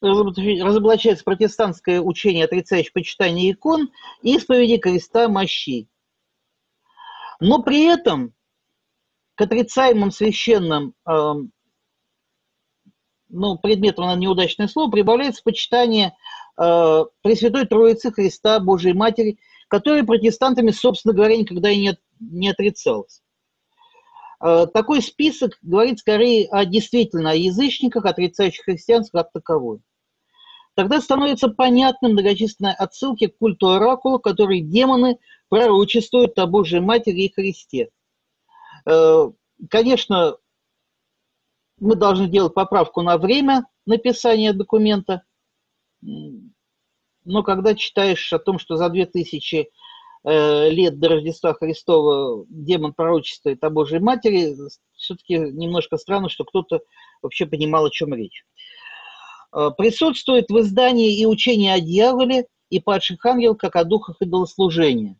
разоблачается 0.00 1.24
протестантское 1.24 2.00
учение, 2.00 2.44
отрицающее 2.44 2.92
почитание 2.92 3.52
икон, 3.52 3.90
и 4.22 4.36
исповеди 4.36 4.76
креста 4.76 5.28
мощей. 5.28 5.88
Но 7.40 7.62
при 7.62 7.84
этом 7.84 8.34
к 9.34 9.40
отрицаемым 9.40 10.10
священным, 10.10 10.94
э, 11.08 11.32
ну, 13.30 13.58
предметом 13.58 14.06
на 14.06 14.16
неудачное 14.16 14.68
слово, 14.68 14.90
прибавляется 14.90 15.42
почитание 15.42 16.14
э, 16.56 17.04
Пресвятой 17.22 17.66
Троицы 17.66 18.12
Христа, 18.12 18.60
Божией 18.60 18.92
Матери, 18.92 19.38
которая 19.68 20.04
протестантами, 20.04 20.70
собственно 20.70 21.14
говоря, 21.14 21.36
никогда 21.36 21.70
и 21.70 21.80
не, 21.80 21.98
не 22.20 22.50
отрицалась. 22.50 23.23
Э, 24.44 24.66
такой 24.66 25.00
список 25.00 25.58
говорит 25.62 26.00
скорее 26.00 26.46
о 26.48 26.66
действительно 26.66 27.30
о 27.30 27.34
язычниках, 27.34 28.04
отрицающих 28.04 28.64
христианство 28.64 29.22
как 29.22 29.32
таковое. 29.32 29.80
Тогда 30.74 31.00
становится 31.00 31.48
понятным 31.48 32.12
многочисленные 32.12 32.74
отсылки 32.74 33.28
к 33.28 33.38
культу 33.38 33.70
оракула, 33.70 34.18
который 34.18 34.60
демоны 34.60 35.18
пророчествуют 35.48 36.38
о 36.38 36.46
Божьей 36.46 36.80
Матери 36.80 37.22
и 37.22 37.32
Христе. 37.32 37.88
Э, 38.84 39.30
конечно, 39.70 40.36
мы 41.78 41.96
должны 41.96 42.28
делать 42.28 42.52
поправку 42.52 43.00
на 43.00 43.16
время 43.16 43.64
написания 43.86 44.52
документа, 44.52 45.22
но 46.02 47.42
когда 47.42 47.74
читаешь 47.74 48.30
о 48.34 48.38
том, 48.38 48.58
что 48.58 48.76
за 48.76 48.90
2000 48.90 49.56
Э, 49.56 49.83
лет 50.24 50.98
до 50.98 51.10
Рождества 51.10 51.52
Христова 51.52 52.46
демон 52.48 52.94
пророчествует 52.94 53.62
о 53.62 53.68
Божьей 53.68 53.98
Матери, 53.98 54.56
все-таки 54.96 55.34
немножко 55.36 55.98
странно, 55.98 56.30
что 56.30 56.44
кто-то 56.44 56.80
вообще 57.20 57.44
понимал, 57.44 57.84
о 57.84 57.90
чем 57.90 58.14
речь. 58.14 58.44
Э, 59.54 59.70
присутствует 59.76 60.48
в 60.48 60.58
издании 60.58 61.16
и 61.16 61.26
учение 61.26 61.74
о 61.74 61.80
дьяволе, 61.80 62.46
и 62.70 62.80
падших 62.80 63.24
ангелах, 63.24 63.58
как 63.58 63.76
о 63.76 63.84
духах 63.84 64.16
идолослужения. 64.20 65.16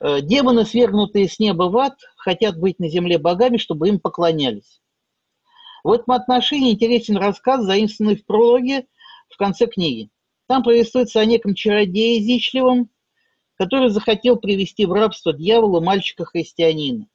Э, 0.00 0.20
демоны, 0.22 0.64
свергнутые 0.64 1.28
с 1.28 1.38
неба 1.38 1.64
в 1.64 1.76
ад, 1.76 1.98
хотят 2.16 2.58
быть 2.58 2.78
на 2.78 2.88
земле 2.88 3.18
богами, 3.18 3.58
чтобы 3.58 3.88
им 3.88 4.00
поклонялись. 4.00 4.80
В 5.84 5.92
этом 5.92 6.14
отношении 6.14 6.72
интересен 6.72 7.16
рассказ, 7.16 7.64
заимствованный 7.64 8.16
в 8.16 8.24
прологе 8.24 8.86
в 9.28 9.36
конце 9.36 9.66
книги. 9.66 10.08
Там 10.46 10.62
повествуется 10.62 11.20
о 11.20 11.24
неком 11.24 11.54
чародее 11.54 12.18
изичливом, 12.20 12.88
который 13.62 13.90
захотел 13.90 14.38
привести 14.38 14.86
в 14.86 14.92
рабство 14.92 15.32
дьявола 15.32 15.78
мальчика-христианина. 15.80 17.06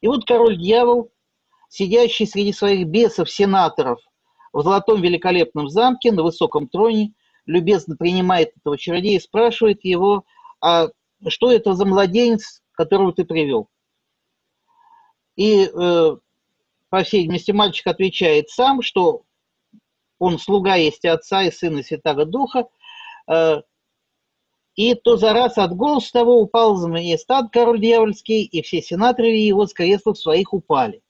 И 0.00 0.08
вот 0.08 0.26
король-дьявол, 0.26 1.12
сидящий 1.68 2.26
среди 2.26 2.52
своих 2.52 2.88
бесов-сенаторов 2.88 4.00
в 4.52 4.62
золотом 4.62 5.00
великолепном 5.00 5.68
замке 5.68 6.10
на 6.10 6.24
высоком 6.24 6.66
троне, 6.66 7.14
любезно 7.46 7.96
принимает 7.96 8.56
этого 8.56 8.76
чародея 8.76 9.18
и 9.18 9.22
спрашивает 9.22 9.84
его, 9.84 10.24
а 10.60 10.88
что 11.28 11.52
это 11.52 11.74
за 11.74 11.84
младенец, 11.84 12.60
которого 12.72 13.12
ты 13.12 13.24
привел? 13.24 13.68
И, 15.36 15.70
э, 15.72 16.16
по 16.90 17.02
всей 17.04 17.20
видимости, 17.20 17.52
мальчик 17.52 17.86
отвечает 17.86 18.50
сам, 18.50 18.82
что 18.82 19.22
он 20.18 20.40
слуга 20.40 20.74
есть 20.74 21.04
и 21.04 21.08
Отца, 21.08 21.44
и 21.44 21.52
Сына, 21.52 21.78
и 21.78 21.82
Святого 21.84 22.24
Духа, 22.24 22.66
э, 23.28 23.62
и 24.76 24.94
то 24.94 25.16
за 25.16 25.32
раз 25.32 25.56
от 25.58 25.74
голоса 25.74 26.10
того 26.12 26.40
упал 26.40 26.76
за 26.76 26.88
стад 27.18 27.50
король 27.52 27.80
дьявольский, 27.80 28.42
и 28.42 28.62
все 28.62 28.82
сенаторы 28.82 29.28
его 29.28 29.66
с 29.66 29.72
креслов 29.72 30.18
своих 30.18 30.52
упали. 30.52 31.02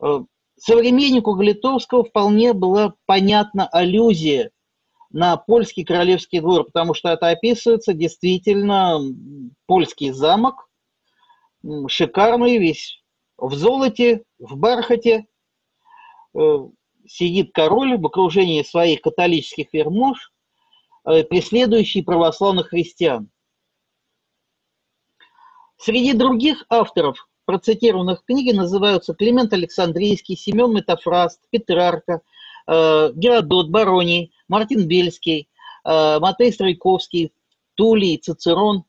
Э, 0.00 0.20
современнику 0.58 1.34
Галитовского 1.34 2.04
вполне 2.04 2.52
была 2.52 2.94
понятна 3.06 3.66
аллюзия 3.66 4.50
на 5.10 5.36
польский 5.38 5.84
королевский 5.84 6.40
двор, 6.40 6.64
потому 6.64 6.92
что 6.92 7.08
это 7.08 7.28
описывается 7.28 7.94
действительно 7.94 9.00
польский 9.66 10.10
замок, 10.10 10.68
шикарный 11.88 12.58
весь, 12.58 13.02
в 13.38 13.54
золоте, 13.54 14.24
в 14.38 14.56
бархате, 14.56 15.26
э, 16.34 16.58
сидит 17.06 17.52
король 17.54 17.96
в 17.96 18.04
окружении 18.04 18.62
своих 18.62 19.00
католических 19.00 19.72
вермож, 19.72 20.32
преследующий 21.08 22.02
православных 22.02 22.68
христиан. 22.68 23.30
Среди 25.78 26.12
других 26.12 26.64
авторов 26.68 27.28
процитированных 27.46 28.20
в 28.20 28.24
книге 28.24 28.52
называются 28.52 29.14
Климент 29.14 29.52
Александрийский, 29.52 30.36
Семен 30.36 30.74
Метафраст, 30.74 31.40
Петрарка, 31.50 32.20
э, 32.66 33.12
Геродот, 33.14 33.70
Бароний, 33.70 34.32
Мартин 34.48 34.86
Бельский, 34.86 35.48
э, 35.84 36.18
Матей 36.18 36.52
Стройковский, 36.52 37.32
Тулей, 37.74 38.18
Цицерон. 38.18 38.84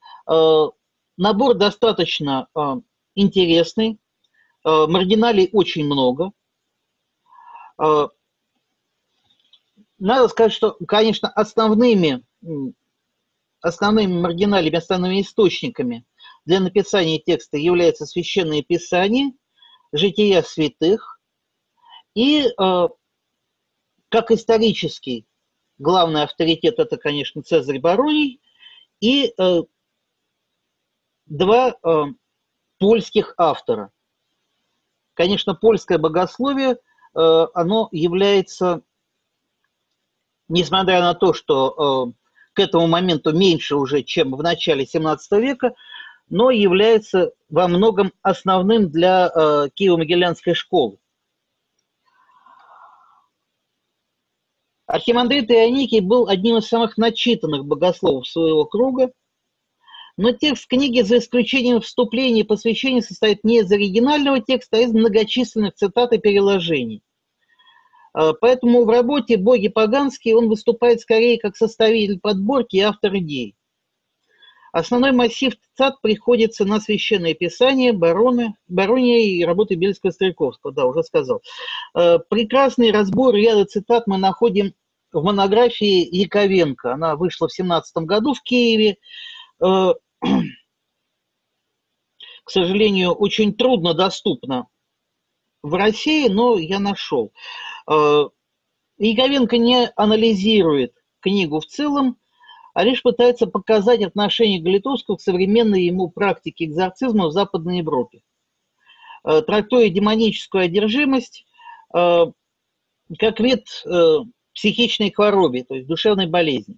Набор 1.18 1.56
достаточно 1.56 2.48
интересный, 3.16 4.00
маргиналей 4.64 5.50
очень 5.52 5.86
много– 5.86 6.32
надо 10.00 10.28
сказать, 10.30 10.54
что, 10.54 10.78
конечно, 10.88 11.30
основными, 11.30 12.24
основными 13.62 14.20
маргиналями, 14.20 14.78
основными 14.78 15.22
источниками 15.22 16.06
для 16.46 16.60
написания 16.60 17.20
текста 17.20 17.58
являются 17.58 18.06
священные 18.06 18.64
писания, 18.64 19.34
жития 19.92 20.42
святых 20.42 21.20
и, 22.16 22.48
а, 22.58 22.90
как 24.10 24.32
исторический, 24.32 25.28
главный 25.78 26.24
авторитет– 26.24 26.76
это, 26.80 26.98
конечно, 26.98 27.44
Цезарь 27.44 27.80
Бароний, 27.80 28.42
и 29.00 29.34
а, 29.38 29.64
два 31.26 31.78
польских 32.80 33.34
автора. 33.38 33.92
Конечно, 35.14 35.54
польское 35.54 35.98
богословие– 35.98 36.78
Э, 37.16 37.48
оно 37.54 37.90
является, 37.92 38.82
несмотря 40.50 41.00
на 41.02 41.14
то, 41.14 41.34
что 41.34 42.14
э, 42.14 42.20
к 42.54 42.60
этому 42.60 42.88
моменту 42.88 43.32
меньше 43.32 43.76
уже, 43.76 44.04
чем 44.04 44.36
в 44.36 44.44
начале 44.44 44.86
17 44.86 45.32
века, 45.40 45.74
но 46.30 46.52
является 46.52 47.32
во 47.50 47.68
многом 47.68 48.12
основным 48.22 48.90
для 48.90 49.32
э, 49.34 49.70
Киево-Могилянской 49.80 50.54
школы. 50.54 50.98
Архимандрит 54.86 55.52
Ионикий 55.52 56.00
был 56.00 56.28
одним 56.28 56.58
из 56.58 56.68
самых 56.68 56.98
начитанных 56.98 57.64
богословов 57.64 58.28
своего 58.28 58.66
круга, 58.66 59.12
но 60.18 60.32
текст 60.32 60.68
книги, 60.68 61.02
за 61.02 61.20
исключением 61.20 61.80
вступления 61.80 62.42
и 62.42 62.44
посвящения, 62.44 63.02
состоит 63.02 63.44
не 63.44 63.60
из 63.60 63.72
оригинального 63.72 64.42
текста, 64.42 64.78
а 64.78 64.80
из 64.82 64.92
многочисленных 64.92 65.76
цитат 65.76 66.12
и 66.12 66.18
переложений. 66.18 67.04
А, 68.14 68.34
поэтому 68.34 68.86
в 68.86 68.90
работе 68.90 69.38
«Боги 69.38 69.68
поганские» 69.68 70.36
он 70.36 70.50
выступает 70.50 71.02
скорее 71.02 71.40
как 71.40 71.56
составитель 71.56 72.20
подборки 72.20 72.78
и 72.78 72.82
автор 72.82 73.16
идей. 73.18 73.56
Основной 74.72 75.12
массив 75.12 75.54
цитат 75.56 76.00
приходится 76.02 76.64
на 76.64 76.80
священное 76.80 77.34
писание, 77.34 77.92
бароны, 77.92 78.56
барония 78.68 79.20
и 79.20 79.44
работы 79.44 79.76
Бельского-Стрельковского, 79.76 80.72
да, 80.72 80.86
уже 80.86 81.04
сказал. 81.04 81.42
А, 81.94 82.20
прекрасный 82.20 82.92
разбор 82.92 83.34
ряда 83.34 83.66
цитат 83.66 84.06
мы 84.08 84.18
находим 84.18 84.74
в 85.12 85.24
монографии 85.24 86.08
Яковенко. 86.16 86.94
Она 86.94 87.16
вышла 87.16 87.48
в 87.48 87.54
17 87.54 88.04
году 88.04 88.34
в 88.34 88.42
Киеве. 88.44 88.98
А, 89.60 89.96
к 92.44 92.52
сожалению, 92.52 93.12
очень 93.12 93.56
трудно 93.56 93.94
доступна 93.96 94.68
в 95.64 95.74
России, 95.74 96.28
но 96.28 96.58
я 96.58 96.80
нашел. 96.80 97.32
Яковенко 97.90 99.56
э, 99.56 99.60
не 99.60 99.88
анализирует 99.96 100.94
книгу 101.22 101.60
в 101.60 101.66
целом, 101.66 102.18
а 102.74 102.84
лишь 102.84 103.02
пытается 103.02 103.48
показать 103.48 104.04
отношение 104.04 104.62
Галитовского 104.62 105.18
к 105.18 105.22
современной 105.22 105.84
ему 105.84 106.10
практике 106.10 106.66
экзорцизма 106.66 107.28
в 107.28 107.32
Западной 107.32 107.80
Европе, 107.80 108.22
э, 109.26 109.42
трактуя 109.42 109.90
демоническую 109.90 110.66
одержимость 110.66 111.46
э, 111.96 112.26
как 113.18 113.40
вид 113.40 113.66
психичной 114.54 115.12
хворобы, 115.12 115.64
то 115.64 115.74
есть 115.74 115.88
душевной 115.88 116.28
болезни. 116.28 116.78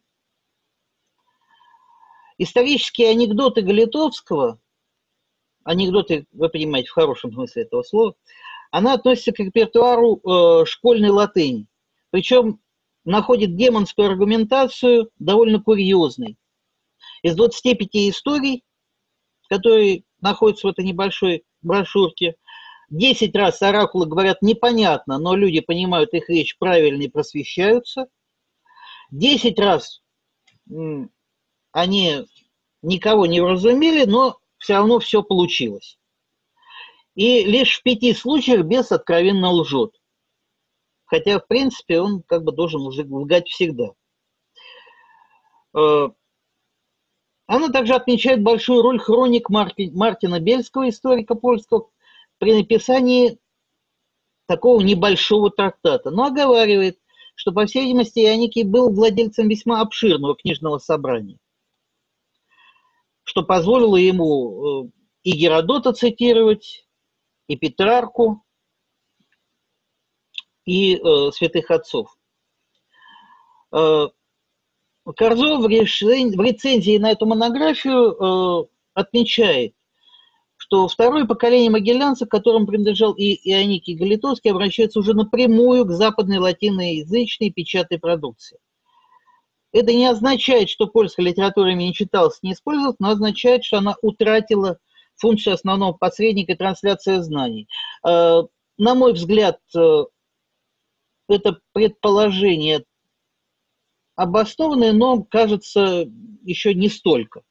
Исторические 2.38 3.10
анекдоты 3.10 3.63
Галитовского, 3.63 4.60
анекдоты, 5.65 6.26
вы 6.32 6.47
понимаете, 6.47 6.88
в 6.89 6.93
хорошем 6.93 7.34
смысле 7.34 7.63
этого 7.63 7.84
слова, 7.84 8.15
она 8.71 8.93
относится 8.93 9.34
к 9.34 9.39
репертуару 9.39 10.17
э, 10.17 10.65
школьной 10.65 11.10
латыни. 11.10 11.67
Причем 12.10 12.62
находит 13.03 13.55
демонскую 13.55 14.07
аргументацию 14.07 15.12
довольно 15.19 15.62
курьезной. 15.62 16.38
Из 17.21 17.36
25 17.36 17.89
историй, 18.10 18.63
которые 19.49 20.03
находятся 20.21 20.67
в 20.67 20.71
этой 20.71 20.86
небольшой 20.86 21.43
брошюрке, 21.62 22.36
10 22.89 23.36
раз 23.36 23.62
оракулы 23.62 24.05
говорят 24.05 24.41
непонятно, 24.41 25.17
но 25.17 25.36
люди 25.36 25.60
понимают 25.60 26.13
их 26.13 26.29
речь 26.29 26.57
правильно 26.57 27.03
и 27.03 27.10
просвещаются. 27.10 28.07
10 29.12 29.60
раз 29.60 30.01
они 31.71 32.25
никого 32.81 33.25
не 33.25 33.41
вразумели, 33.41 34.05
но 34.05 34.39
все 34.57 34.75
равно 34.75 34.99
все 34.99 35.23
получилось 35.23 35.97
и 37.15 37.43
лишь 37.43 37.80
в 37.80 37.84
пяти 37.84 38.13
случаях 38.13 38.65
бес 38.65 38.91
откровенно 38.91 39.50
лжет. 39.52 39.91
Хотя, 41.06 41.39
в 41.39 41.47
принципе, 41.47 42.00
он 42.00 42.24
как 42.24 42.43
бы 42.43 42.52
должен 42.52 42.82
лгать 42.82 43.50
всегда. 43.50 43.91
Э, 45.78 46.10
она 47.47 47.69
также 47.69 47.95
отмечает 47.95 48.41
большую 48.41 48.82
роль 48.82 49.00
хроник 49.00 49.50
Мартина 49.50 50.39
Бельского, 50.39 50.88
историка 50.88 51.36
польского, 51.36 51.89
при 52.38 52.54
написании 52.56 53.39
такого 54.47 54.82
небольшого 54.82 55.52
трактата, 55.52 56.12
но 56.12 56.26
оговаривает, 56.26 56.97
что, 57.36 57.52
по 57.52 57.65
всей 57.65 57.84
видимости, 57.84 58.19
Ионикий 58.19 58.63
был 58.63 58.93
владельцем 58.93 59.47
весьма 59.47 59.82
обширного 59.82 60.36
книжного 60.36 60.78
собрания, 60.78 61.38
что 63.24 63.43
позволило 63.43 63.97
ему 63.97 64.86
э, 64.86 64.89
и 65.24 65.32
Геродота 65.32 65.93
цитировать, 65.93 66.88
и 67.47 67.56
Петрарку, 67.56 68.43
и 70.65 70.95
э, 70.95 71.32
святых 71.32 71.71
отцов. 71.71 72.15
Э, 73.73 74.08
Корзо 75.15 75.58
в, 75.60 75.67
решен... 75.67 76.32
в 76.38 76.41
рецензии 76.41 76.97
на 76.97 77.12
эту 77.12 77.25
монографию 77.25 78.12
э, 78.12 78.67
отмечает, 78.93 79.73
что 80.58 80.88
второе 80.88 81.25
поколение 81.25 81.71
могилянцев, 81.71 82.30
которым 82.30 82.67
принадлежал 82.67 83.13
и 83.13 83.34
Ионикий 83.49 83.95
Галитовский, 83.95 84.51
обращается 84.51 84.99
уже 84.99 85.13
напрямую 85.13 85.86
к 85.86 85.91
западной 85.91 86.38
латиноязычной 86.38 87.49
печатной 87.49 87.99
продукции. 87.99 88.60
Это 89.73 89.93
не 89.93 90.06
означает, 90.06 90.69
что 90.69 90.88
польская 90.88 91.23
литература 91.23 91.71
ими 91.71 91.86
не 91.86 91.93
читалась, 91.93 92.39
не 92.43 92.54
использовалась, 92.54 92.97
но 92.99 93.10
означает, 93.10 93.63
что 93.63 93.77
она 93.77 93.95
утратила 94.01 94.77
функцию 95.21 95.53
основного 95.53 95.93
посредника– 95.93 96.55
трансляция 96.57 97.21
знаний. 97.21 97.67
Э, 98.05 98.41
на 98.77 98.95
мой 98.95 99.13
взгляд, 99.13 99.60
э, 99.75 100.03
это 101.29 101.60
предположение 101.71 102.84
обоснованное, 104.15 104.91
но, 104.91 105.23
кажется, 105.23 106.05
еще 106.43 106.73
не 106.73 106.89
столько. 106.89 107.43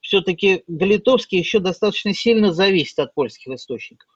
Все-таки 0.00 0.64
Галитовский 0.66 1.38
еще 1.38 1.60
достаточно 1.60 2.12
сильно 2.14 2.52
зависит 2.52 2.98
от 2.98 3.14
польских 3.14 3.52
источников. 3.52 4.08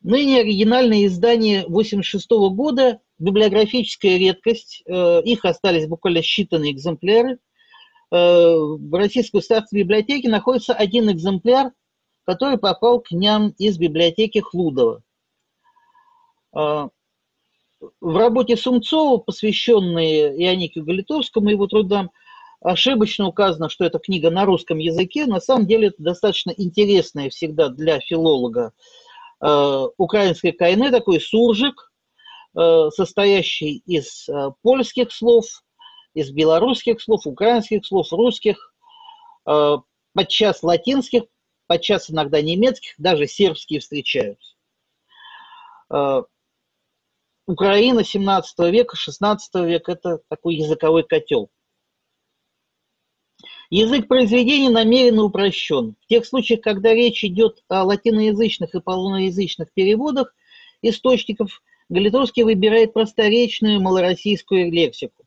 Ныне 0.00 0.40
оригинальное 0.40 1.06
издание 1.06 1.60
1986 1.60 2.30
года 2.56 3.00
библиографическая 3.18 4.16
редкость, 4.16 4.82
их 4.84 5.44
остались 5.44 5.86
буквально 5.86 6.18
считанные 6.18 6.72
экземпляры. 6.72 7.38
В 8.12 8.94
Российской 8.94 9.36
государственной 9.38 9.84
библиотеке 9.84 10.28
находится 10.28 10.74
один 10.74 11.10
экземпляр, 11.10 11.72
который 12.24 12.58
попал 12.58 13.00
к 13.00 13.10
ням 13.10 13.54
из 13.56 13.78
библиотеки 13.78 14.40
Хлудова. 14.40 15.02
В 16.52 16.90
работе 18.02 18.58
Сумцова, 18.58 19.16
посвященной 19.16 20.28
Ионике 20.44 20.82
Галитовскому 20.82 21.48
и 21.48 21.52
его 21.52 21.66
трудам, 21.66 22.10
ошибочно 22.60 23.26
указано, 23.26 23.70
что 23.70 23.86
это 23.86 23.98
книга 23.98 24.30
на 24.30 24.44
русском 24.44 24.76
языке. 24.76 25.26
На 25.26 25.40
самом 25.40 25.66
деле 25.66 25.88
это 25.88 26.02
достаточно 26.02 26.52
интересная 26.56 27.30
всегда 27.30 27.70
для 27.70 27.98
филолога 28.00 28.72
э, 29.40 29.86
украинской 29.96 30.52
кайны, 30.52 30.90
такой 30.90 31.18
суржик, 31.18 31.90
э, 32.56 32.90
состоящий 32.94 33.82
из 33.86 34.28
э, 34.28 34.50
польских 34.62 35.12
слов, 35.12 35.61
из 36.14 36.30
белорусских 36.30 37.00
слов, 37.00 37.26
украинских 37.26 37.86
слов, 37.86 38.12
русских, 38.12 38.74
э, 39.46 39.76
подчас 40.14 40.62
латинских, 40.62 41.24
подчас 41.66 42.10
иногда 42.10 42.40
немецких, 42.40 42.94
даже 42.98 43.26
сербские 43.26 43.80
встречаются. 43.80 44.54
Э, 45.90 46.22
Украина 47.46 48.04
17 48.04 48.70
века, 48.70 48.96
16 48.96 49.54
века– 49.66 49.92
это 49.92 50.20
такой 50.28 50.56
языковой 50.56 51.02
котел– 51.02 51.50
Язык 53.74 54.06
произведения 54.06 54.68
намеренно 54.68 55.22
упрощен. 55.24 55.96
В 56.02 56.06
тех 56.06 56.26
случаях, 56.26 56.60
когда 56.60 56.92
речь 56.92 57.24
идет 57.24 57.64
о 57.68 57.84
латиноязычных 57.84 58.74
и 58.74 58.80
полуноязычных 58.82 59.72
переводах 59.72 60.34
источников, 60.82 61.62
Галитовский 61.88 62.42
выбирает 62.42 62.92
просторечную 62.92 63.80
малороссийскую 63.80 64.70
лексику, 64.70 65.21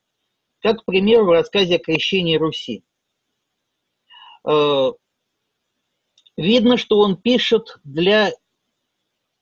как, 0.66 0.82
к 0.82 0.86
примеру, 0.86 1.26
в 1.26 1.30
рассказе 1.30 1.76
о 1.76 1.80
крещении 1.80 2.38
Руси. 2.38 2.84
Э, 4.50 4.94
видно, 6.38 6.78
что 6.78 6.98
он 6.98 7.18
пишет 7.18 7.78
для 7.84 8.32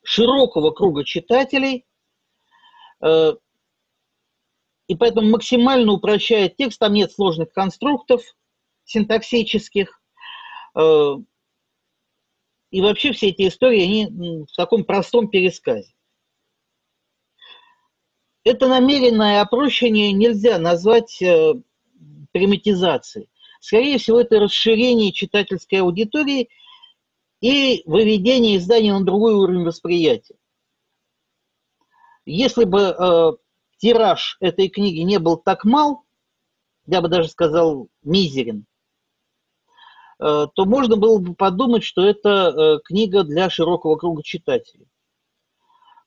широкого 0.04 0.72
круга 0.72 1.06
читателей, 1.06 1.86
э, 3.02 3.36
и 4.88 4.96
поэтому 4.98 5.30
максимально 5.30 5.94
упрощает 5.94 6.58
текст, 6.58 6.80
там 6.80 6.92
нет 6.92 7.14
сложных 7.14 7.54
конструктов, 7.54 8.22
синтаксических. 8.84 10.02
Э, 10.78 11.14
и 12.70 12.82
вообще 12.82 13.14
все 13.14 13.30
эти 13.30 13.48
истории, 13.48 13.82
они 13.82 14.46
в 14.46 14.54
таком 14.58 14.84
простом 14.84 15.30
пересказе. 15.30 15.94
Это 18.44 18.68
намеренное 18.68 19.42
опрощение 19.42 20.12
нельзя 20.12 20.60
назвать 20.60 21.22
э, 21.22 21.54
приматизацией. 22.32 23.30
Скорее 23.60 23.98
всего, 23.98 24.20
это 24.20 24.40
расширение 24.40 25.14
читательской 25.14 25.80
аудитории 25.80 26.50
и 27.40 27.84
выведение 27.86 28.58
издания 28.58 28.94
на 28.94 29.06
другой 29.06 29.34
уровень 29.36 29.64
восприятия. 29.64 30.36
Если 32.26 32.66
бы 32.66 32.80
э, 32.80 33.32
тираж 33.78 34.38
этой 34.40 34.68
книги 34.70 35.00
не 35.00 35.20
был 35.20 35.38
так 35.38 35.64
мал, 35.64 36.04
я 36.86 37.02
бы 37.02 37.08
даже 37.08 37.30
сказал 37.30 37.88
мизерен, 38.04 38.66
Э, 40.24 40.48
то 40.54 40.66
можно 40.66 40.96
было 40.96 41.20
бы 41.20 41.36
подумать, 41.36 41.84
что 41.84 42.06
это 42.06 42.30
э, 42.30 42.80
книга 42.86 43.24
для 43.24 43.50
широкого 43.50 43.98
круга 43.98 44.24
читателей. 44.24 44.88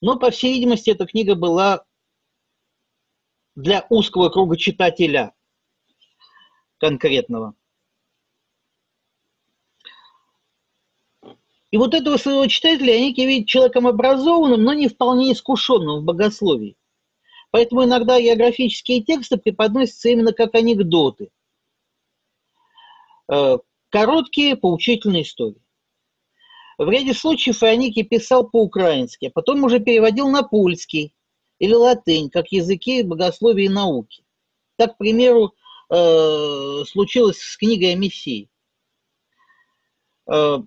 Но, 0.01 0.19
по 0.19 0.31
всей 0.31 0.55
видимости, 0.55 0.89
эта 0.89 1.05
книга 1.07 1.35
была 1.35 1.85
для 3.57 3.85
узкого 3.89 4.29
круга 4.29 4.57
читателя 4.57 5.35
конкретного. 6.79 7.55
И 11.73 11.79
вот 11.79 11.95
этого 11.95 12.17
своего 12.17 12.47
читателя 12.47 12.93
они 12.93 13.13
видят 13.13 13.49
человеком 13.49 13.87
образованным, 13.89 14.63
но 14.63 14.73
не 14.73 14.89
вполне 14.89 15.33
искушенным 15.33 16.01
в 16.01 16.05
богословии. 16.05 16.77
Поэтому 17.51 17.85
иногда 17.85 18.21
географические 18.21 19.03
тексты 19.03 19.37
преподносятся 19.37 20.11
именно 20.11 20.33
как 20.33 20.55
анекдоты, 20.55 21.31
э, 23.29 23.59
Короткие 23.91 24.57
поучительные 24.57 25.23
истории. 25.23 25.63
В 26.77 26.91
ряде 26.91 27.15
случаев 27.15 27.63
Ионики 27.63 28.03
писал 28.03 28.47
по-украински, 28.47 29.27
а 29.27 29.31
потом 29.31 29.65
уже 29.65 29.81
переводил 29.81 30.29
на 30.29 30.43
польский 30.43 31.15
или 31.59 31.73
латынь, 31.73 32.31
как 32.31 32.49
языки 32.53 33.03
богословия 33.03 33.67
и 33.67 33.69
науки. 33.69 34.25
Так, 34.77 34.95
к 34.95 34.99
примеру, 34.99 35.55
э, 35.91 36.85
случилось 36.87 37.39
с 37.39 37.57
книгой 37.57 37.93
о 37.93 37.97
Мессии. 37.97 38.51
Э, 40.31 40.59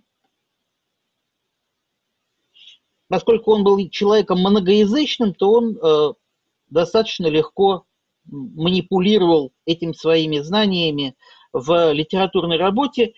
поскольку 3.08 3.52
он 3.52 3.64
был 3.64 3.90
человеком 3.90 4.40
многоязычным, 4.40 5.34
то 5.34 5.52
он 5.52 5.78
э, 5.78 6.14
достаточно 6.70 7.28
легко 7.28 7.86
манипулировал 8.26 9.54
этим 9.66 9.94
своими 9.94 10.40
знаниями 10.40 11.16
в 11.52 11.92
литературной 11.94 12.58
работе 12.58 13.14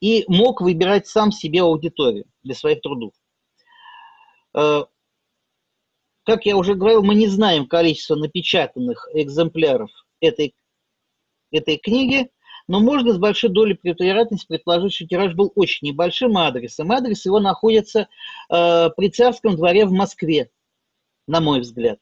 и 0.00 0.24
мог 0.28 0.60
выбирать 0.60 1.06
сам 1.06 1.32
себе 1.32 1.62
аудиторию 1.62 2.26
для 2.42 2.54
своих 2.54 2.80
трудов. 2.80 3.12
Как 6.28 6.44
я 6.44 6.58
уже 6.58 6.74
говорил, 6.74 7.02
мы 7.02 7.14
не 7.14 7.26
знаем 7.26 7.66
количество 7.66 8.14
напечатанных 8.14 9.08
экземпляров 9.14 9.90
этой, 10.20 10.54
этой 11.50 11.78
книги, 11.78 12.30
но 12.66 12.80
можно 12.80 13.14
с 13.14 13.18
большой 13.18 13.48
долей 13.48 13.80
вероятности 13.82 14.46
предположить, 14.46 14.92
что 14.92 15.06
тираж 15.06 15.32
был 15.32 15.50
очень 15.54 15.88
небольшим 15.88 16.36
адресом. 16.36 16.92
Адрес 16.92 17.24
его 17.24 17.40
находится 17.40 18.08
э, 18.50 18.90
при 18.94 19.08
царском 19.08 19.56
дворе 19.56 19.86
в 19.86 19.92
Москве, 19.92 20.50
на 21.26 21.40
мой 21.40 21.60
взгляд. 21.60 21.98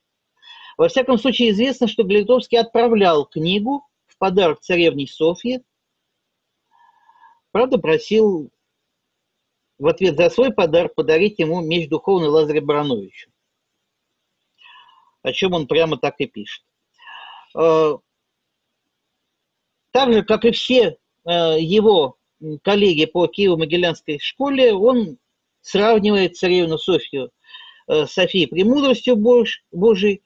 Во 0.77 0.89
всяком 0.89 1.19
случае, 1.19 1.51
известно, 1.51 1.87
что 1.87 2.03
Глитовский 2.03 2.59
отправлял 2.59 3.27
книгу 3.27 3.87
в 4.09 4.19
подарок 4.19 4.59
царевне 4.59 5.07
Софье. 5.07 5.63
Правда, 7.53 7.79
просил 7.79 8.51
в 9.79 9.87
ответ 9.87 10.17
за 10.17 10.31
свой 10.31 10.53
подарок 10.53 10.97
подарить 10.97 11.39
ему 11.39 11.61
меч 11.61 11.89
духовный 11.89 12.27
Лазаря 12.27 12.61
Барановичу. 12.61 13.31
О 15.27 15.33
чем 15.33 15.55
он 15.55 15.67
прямо 15.67 15.99
так 15.99 16.15
и 16.21 16.27
пишет. 16.27 16.63
Э, 17.59 17.97
так 19.91 20.13
же, 20.13 20.23
как 20.23 20.45
и 20.45 20.53
все 20.53 20.99
э, 21.25 21.57
его 21.59 22.17
коллеги 22.63 23.07
по 23.07 23.27
Киево-Могилянской 23.27 24.21
школе, 24.21 24.73
он 24.73 25.19
сравнивает 25.63 26.37
царевну 26.37 26.79
Софью 26.79 27.33
э, 27.89 28.07
с 28.07 28.15
Премудростью 28.15 29.17
Божией 29.17 30.23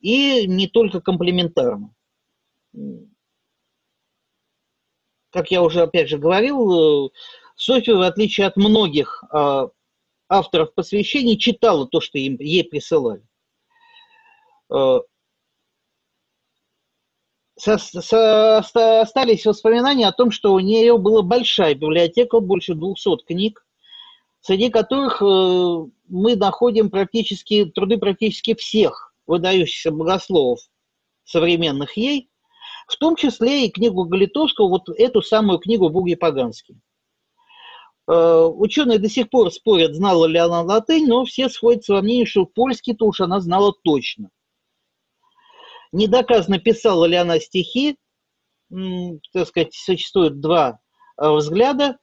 и 0.00 0.48
не 0.48 0.66
только 0.66 1.00
комплементарно 1.00 1.94
как 5.30 5.50
я 5.50 5.62
уже 5.62 5.82
опять 5.82 6.08
же 6.08 6.18
говорил, 6.18 7.12
Софья, 7.56 7.94
в 7.94 8.02
отличие 8.02 8.46
от 8.46 8.56
многих 8.56 9.24
а, 9.30 9.68
авторов 10.28 10.72
посвящений, 10.74 11.36
читала 11.36 11.88
то, 11.88 12.00
что 12.00 12.18
им, 12.18 12.36
ей 12.38 12.62
присылали. 12.62 13.26
Э, 14.72 15.00
со, 17.56 17.78
со, 17.78 18.58
остались 19.00 19.46
воспоминания 19.46 20.08
о 20.08 20.12
том, 20.12 20.30
что 20.30 20.52
у 20.52 20.58
нее 20.58 20.98
была 20.98 21.22
большая 21.22 21.74
библиотека, 21.74 22.40
больше 22.40 22.74
200 22.74 23.24
книг, 23.26 23.64
среди 24.40 24.70
которых 24.70 25.22
э, 25.22 25.24
мы 26.08 26.36
находим 26.36 26.90
практически 26.90 27.64
труды 27.66 27.98
практически 27.98 28.54
всех 28.54 29.14
выдающихся 29.26 29.90
богословов 29.90 30.60
современных 31.24 31.96
ей– 31.96 32.28
в 32.86 32.96
том 32.96 33.16
числе 33.16 33.66
и 33.66 33.70
книгу 33.70 34.04
Галитовского, 34.04 34.68
вот 34.68 34.88
эту 34.88 35.22
самую 35.22 35.58
книгу 35.58 35.88
«Буги 35.88 36.14
Паганский». 36.14 36.80
Э, 38.06 38.44
ученые 38.44 38.98
до 38.98 39.08
сих 39.08 39.30
пор 39.30 39.50
спорят, 39.50 39.94
знала 39.94 40.26
ли 40.26 40.38
она 40.38 40.62
латынь, 40.62 41.06
но 41.06 41.24
все 41.24 41.48
сходятся 41.48 41.94
во 41.94 42.02
мнении, 42.02 42.24
что 42.24 42.44
польский-то 42.44 43.06
уж 43.06 43.20
она 43.20 43.40
знала 43.40 43.72
точно. 43.82 44.30
Недоказано, 45.94 46.58
писала 46.58 47.04
ли 47.04 47.14
она 47.14 47.38
стихи, 47.38 47.96
так 49.32 49.46
сказать, 49.46 49.72
существует 49.74 50.40
два 50.40 50.80
э, 51.16 51.30
взгляда, 51.30 51.98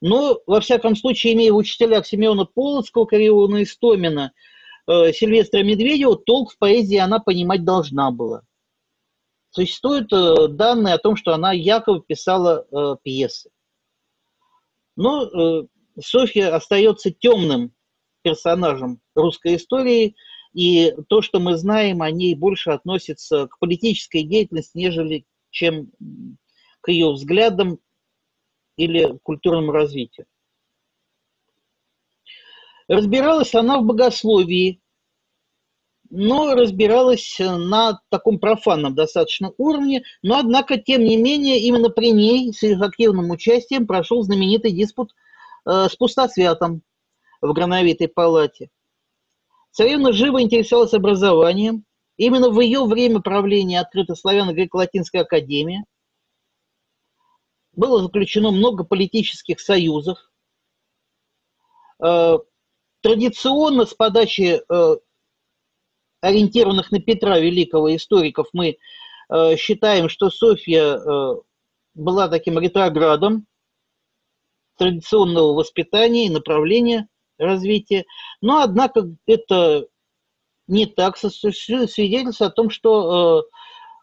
но, 0.00 0.38
во 0.46 0.60
всяком 0.60 0.94
случае, 0.94 1.32
имея 1.32 1.52
в 1.52 1.56
учителях 1.56 2.06
Семена 2.06 2.44
Полоцкого, 2.44 3.06
Кариона 3.06 3.64
Истомина, 3.64 4.32
э, 4.86 5.12
Сильвестра 5.12 5.64
Медведева, 5.64 6.16
толк 6.16 6.52
в 6.52 6.58
поэзии 6.58 6.96
она 6.96 7.18
понимать 7.18 7.64
должна 7.64 8.12
была. 8.12 8.42
Существуют 9.50 10.12
э, 10.12 10.46
данные 10.46 10.94
о 10.94 10.98
том, 10.98 11.16
что 11.16 11.34
она 11.34 11.52
якобы 11.52 12.04
писала 12.06 12.98
пьесы. 13.02 13.50
Но 14.94 15.24
э, 15.24 15.66
Софья 16.00 16.54
остается 16.54 17.10
темным 17.10 17.72
персонажем 18.22 19.00
русской 19.16 19.56
истории, 19.56 20.14
И 20.52 20.94
то, 21.08 21.22
что 21.22 21.40
мы 21.40 21.56
знаем, 21.56 22.02
они 22.02 22.34
больше 22.34 22.70
относятся 22.70 23.46
к 23.46 23.58
политической 23.58 24.22
деятельности, 24.22 24.76
нежели 24.76 25.26
чем 25.50 25.90
к 26.80 26.88
ее 26.88 27.10
взглядам 27.12 27.78
или 28.76 29.18
культурному 29.22 29.72
развитию. 29.72 30.26
Разбиралась 32.86 33.54
она 33.54 33.78
в 33.78 33.84
богословии, 33.84 34.80
но 36.10 36.54
разбиралась 36.54 37.36
на 37.38 38.00
таком 38.08 38.38
профанном 38.38 38.94
достаточно 38.94 39.52
уровне, 39.58 40.04
но, 40.22 40.38
однако, 40.38 40.78
тем 40.78 41.04
не 41.04 41.16
менее, 41.16 41.60
именно 41.60 41.90
при 41.90 42.12
ней 42.12 42.52
с 42.52 42.62
их 42.62 42.80
активным 42.80 43.30
участием 43.30 43.86
прошел 43.86 44.22
знаменитый 44.22 44.72
диспут 44.72 45.12
э, 45.66 45.88
с 45.90 45.96
пустосвятом 45.96 46.82
в 47.42 47.52
Грановитой 47.52 48.08
палате. 48.08 48.70
Царевна 49.78 50.12
живо 50.12 50.42
интересовалась 50.42 50.92
образованием. 50.92 51.84
Именно 52.16 52.50
в 52.50 52.60
ее 52.60 52.84
время 52.84 53.20
правления 53.20 53.78
открыта 53.78 54.16
Славяно-Греко-Латинская 54.16 55.20
академия. 55.20 55.84
Было 57.74 58.02
заключено 58.02 58.50
много 58.50 58.82
политических 58.82 59.60
союзов. 59.60 60.18
Э, 62.04 62.38
традиционно 63.02 63.86
с 63.86 63.94
подачи 63.94 64.60
э, 64.68 64.96
ориентированных 66.22 66.90
на 66.90 67.00
Петра 67.00 67.38
Великого 67.38 67.94
историков 67.94 68.48
мы 68.52 68.78
э, 69.30 69.56
считаем, 69.56 70.08
что 70.08 70.30
Софья 70.30 70.98
была 71.94 72.26
таким 72.26 72.58
ретроградом 72.58 73.46
традиционного 74.76 75.52
воспитания 75.52 76.26
и 76.26 76.30
направления 76.30 77.08
развития. 77.38 78.04
Но, 78.40 78.62
однако, 78.62 79.08
это 79.26 79.86
не 80.68 80.86
так. 80.86 81.16
Свидетельство 81.16 82.46
о 82.46 82.50
том, 82.50 82.70
что 82.70 83.46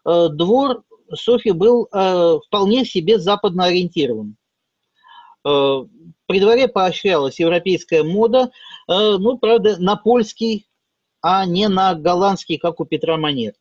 э, 0.04 0.10
э, 0.10 0.28
двор 0.30 0.82
Софьи 1.14 1.52
был 1.52 1.88
э, 1.92 2.38
вполне 2.46 2.84
себе 2.84 3.18
западно 3.18 3.66
ориентирован. 3.66 4.36
При 5.44 6.40
дворе 6.40 6.66
поощрялась 6.66 7.38
европейская 7.38 8.02
мода, 8.02 8.50
ну, 8.88 9.38
правда, 9.38 9.80
на 9.80 9.94
польский, 9.94 10.66
а 11.20 11.46
не 11.46 11.68
на 11.68 11.94
голландский, 11.94 12.58
как 12.58 12.80
у 12.80 12.84
Петра 12.84 13.16
Манер. 13.16 13.52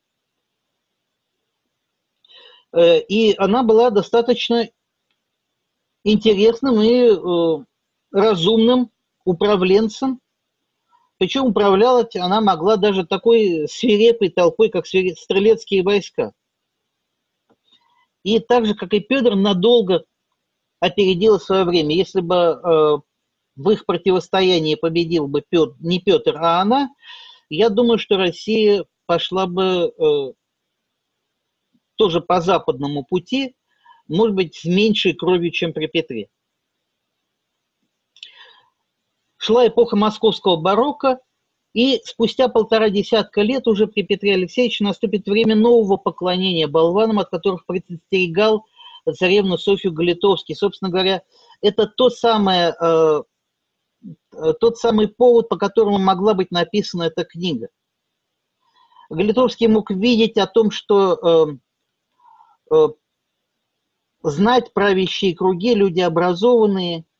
И 2.75 3.35
она 3.37 3.61
была 3.61 3.91
достаточно 3.91 4.67
интересным 6.03 6.81
и 6.81 7.63
разумным 8.11 8.89
управленцем, 9.25 10.21
причем 11.17 11.47
управлять 11.47 12.15
она 12.15 12.39
могла 12.39 12.77
даже 12.77 13.05
такой 13.05 13.67
свирепой 13.69 14.29
толпой, 14.29 14.69
как 14.69 14.85
стрелецкие 14.85 15.83
войска. 15.83 16.31
И 18.23 18.39
так 18.39 18.65
же, 18.65 18.73
как 18.75 18.93
и 18.93 18.99
Петр, 18.99 19.35
надолго 19.35 20.05
опередила 20.79 21.37
свое 21.37 21.63
время. 21.63 21.95
Если 21.95 22.21
бы 22.21 22.35
э, 22.35 22.97
в 23.55 23.69
их 23.69 23.85
противостоянии 23.85 24.75
победил 24.75 25.27
бы 25.27 25.43
Петр, 25.47 25.75
не 25.79 25.99
Петр, 25.99 26.35
а 26.37 26.61
она, 26.61 26.89
я 27.49 27.69
думаю, 27.69 27.97
что 27.97 28.17
Россия 28.17 28.85
пошла 29.05 29.47
бы 29.47 29.93
э, 29.97 30.33
тоже 31.95 32.19
по 32.19 32.41
западному 32.41 33.05
пути, 33.05 33.55
может 34.07 34.35
быть, 34.35 34.55
с 34.55 34.65
меньшей 34.65 35.13
кровью, 35.13 35.51
чем 35.51 35.71
при 35.71 35.87
Петре. 35.87 36.29
Шла 39.45 39.67
эпоха 39.67 39.95
московского 39.95 40.55
барокко, 40.55 41.19
и 41.71 42.01
спустя 42.03 42.47
полтора 42.47 42.89
десятка 42.89 43.43
лет 43.43 43.67
уже 43.67 43.85
при 43.85 44.01
Петре 44.01 44.33
Алексеевиче 44.33 44.83
наступит 44.83 45.27
время 45.27 45.55
нового 45.55 45.97
поклонения 45.97 46.67
болванам, 46.67 47.19
от 47.19 47.29
которых 47.29 47.67
предостерегал 47.67 48.65
царевну 49.15 49.59
Софью 49.59 49.93
Галитовский. 49.93 50.55
Собственно 50.55 50.89
говоря, 50.89 51.21
это 51.61 51.85
то 51.85 52.09
самое, 52.09 52.75
э, 52.81 53.21
тот 54.59 54.79
самый 54.79 55.09
повод, 55.09 55.47
по 55.47 55.57
которому 55.57 55.99
могла 55.99 56.33
быть 56.33 56.49
написана 56.49 57.03
эта 57.03 57.23
книга. 57.23 57.67
Галитовский 59.11 59.67
мог 59.67 59.91
видеть 59.91 60.39
о 60.39 60.47
том, 60.47 60.71
что 60.71 61.59
э, 62.71 62.75
э, 62.75 62.87
знать 64.23 64.73
правящие 64.73 65.35
круги, 65.35 65.75
люди 65.75 65.99
образованные, 65.99 67.01
Э, 67.01 67.14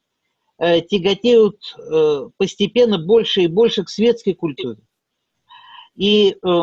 тяготеют 0.59 1.57
э, 1.77 2.29
постепенно 2.37 2.97
больше 2.97 3.41
и 3.41 3.47
больше 3.47 3.83
к 3.83 3.89
светской 3.89 4.33
культуре. 4.33 4.79
И 5.95 6.35
э, 6.41 6.61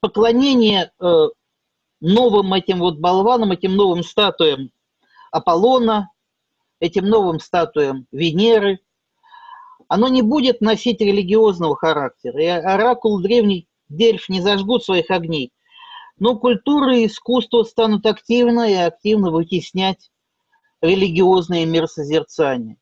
поклонение 0.00 0.92
новым 2.00 2.54
этим 2.54 2.78
вот 2.78 2.98
болванам, 2.98 3.52
этим 3.52 3.74
новым 3.74 4.02
статуям 4.04 4.70
Аполлона, 5.32 6.10
этим 6.80 7.06
новым 7.06 7.40
статуям 7.40 8.06
Венеры, 8.12 8.78
оно 9.88 10.08
не 10.08 10.22
будет 10.22 10.60
носить 10.60 11.00
религиозного 11.00 11.76
характера. 11.76 12.42
И 12.42 12.46
оракул 12.46 13.20
древний 13.20 13.66
Дельф 13.88 14.28
не 14.28 14.40
зажгут 14.40 14.84
своих 14.84 15.10
огней. 15.10 15.52
Но 16.18 16.36
культура 16.36 16.96
и 16.96 17.06
искусство 17.06 17.62
станут 17.62 18.04
активно 18.06 18.70
и 18.70 18.74
активно 18.74 19.30
вытеснять 19.30 20.10
религиозные 20.80 21.66
миросозерцания. 21.66 22.76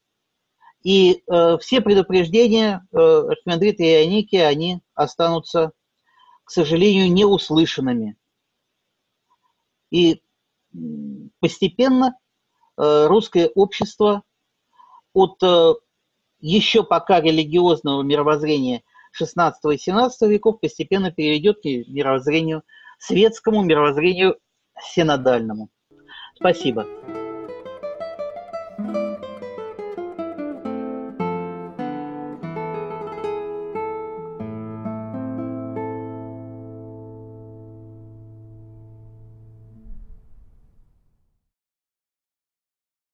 И 0.83 1.23
э, 1.27 1.59
все 1.59 1.81
предупреждения 1.81 2.87
э, 2.93 2.97
Архимандрита 2.97 3.83
Ионики, 3.83 4.37
они 4.37 4.81
останутся, 4.95 5.73
к 6.45 6.51
сожалению, 6.51 7.13
неуслышанными. 7.13 8.17
И 9.91 10.23
постепенно 11.41 12.17
э, 12.77 13.07
русское 13.07 13.49
общество 13.55 14.23
от 15.13 15.43
э, 15.43 15.75
еще 16.41 16.85
пока 16.85 17.21
религиозного 17.21 18.03
мировоззрения 18.03 18.83
XVI 19.21 19.55
и 19.65 19.77
XVII 19.77 20.11
веков 20.29 20.61
постепенно 20.61 21.11
перейдет 21.11 21.63
к 21.63 21.65
мировоззрению 21.65 22.63
светскому, 22.99 23.63
мировоззрению 23.63 24.39
синодальному. 24.79 25.71
Спасибо. 26.37 26.87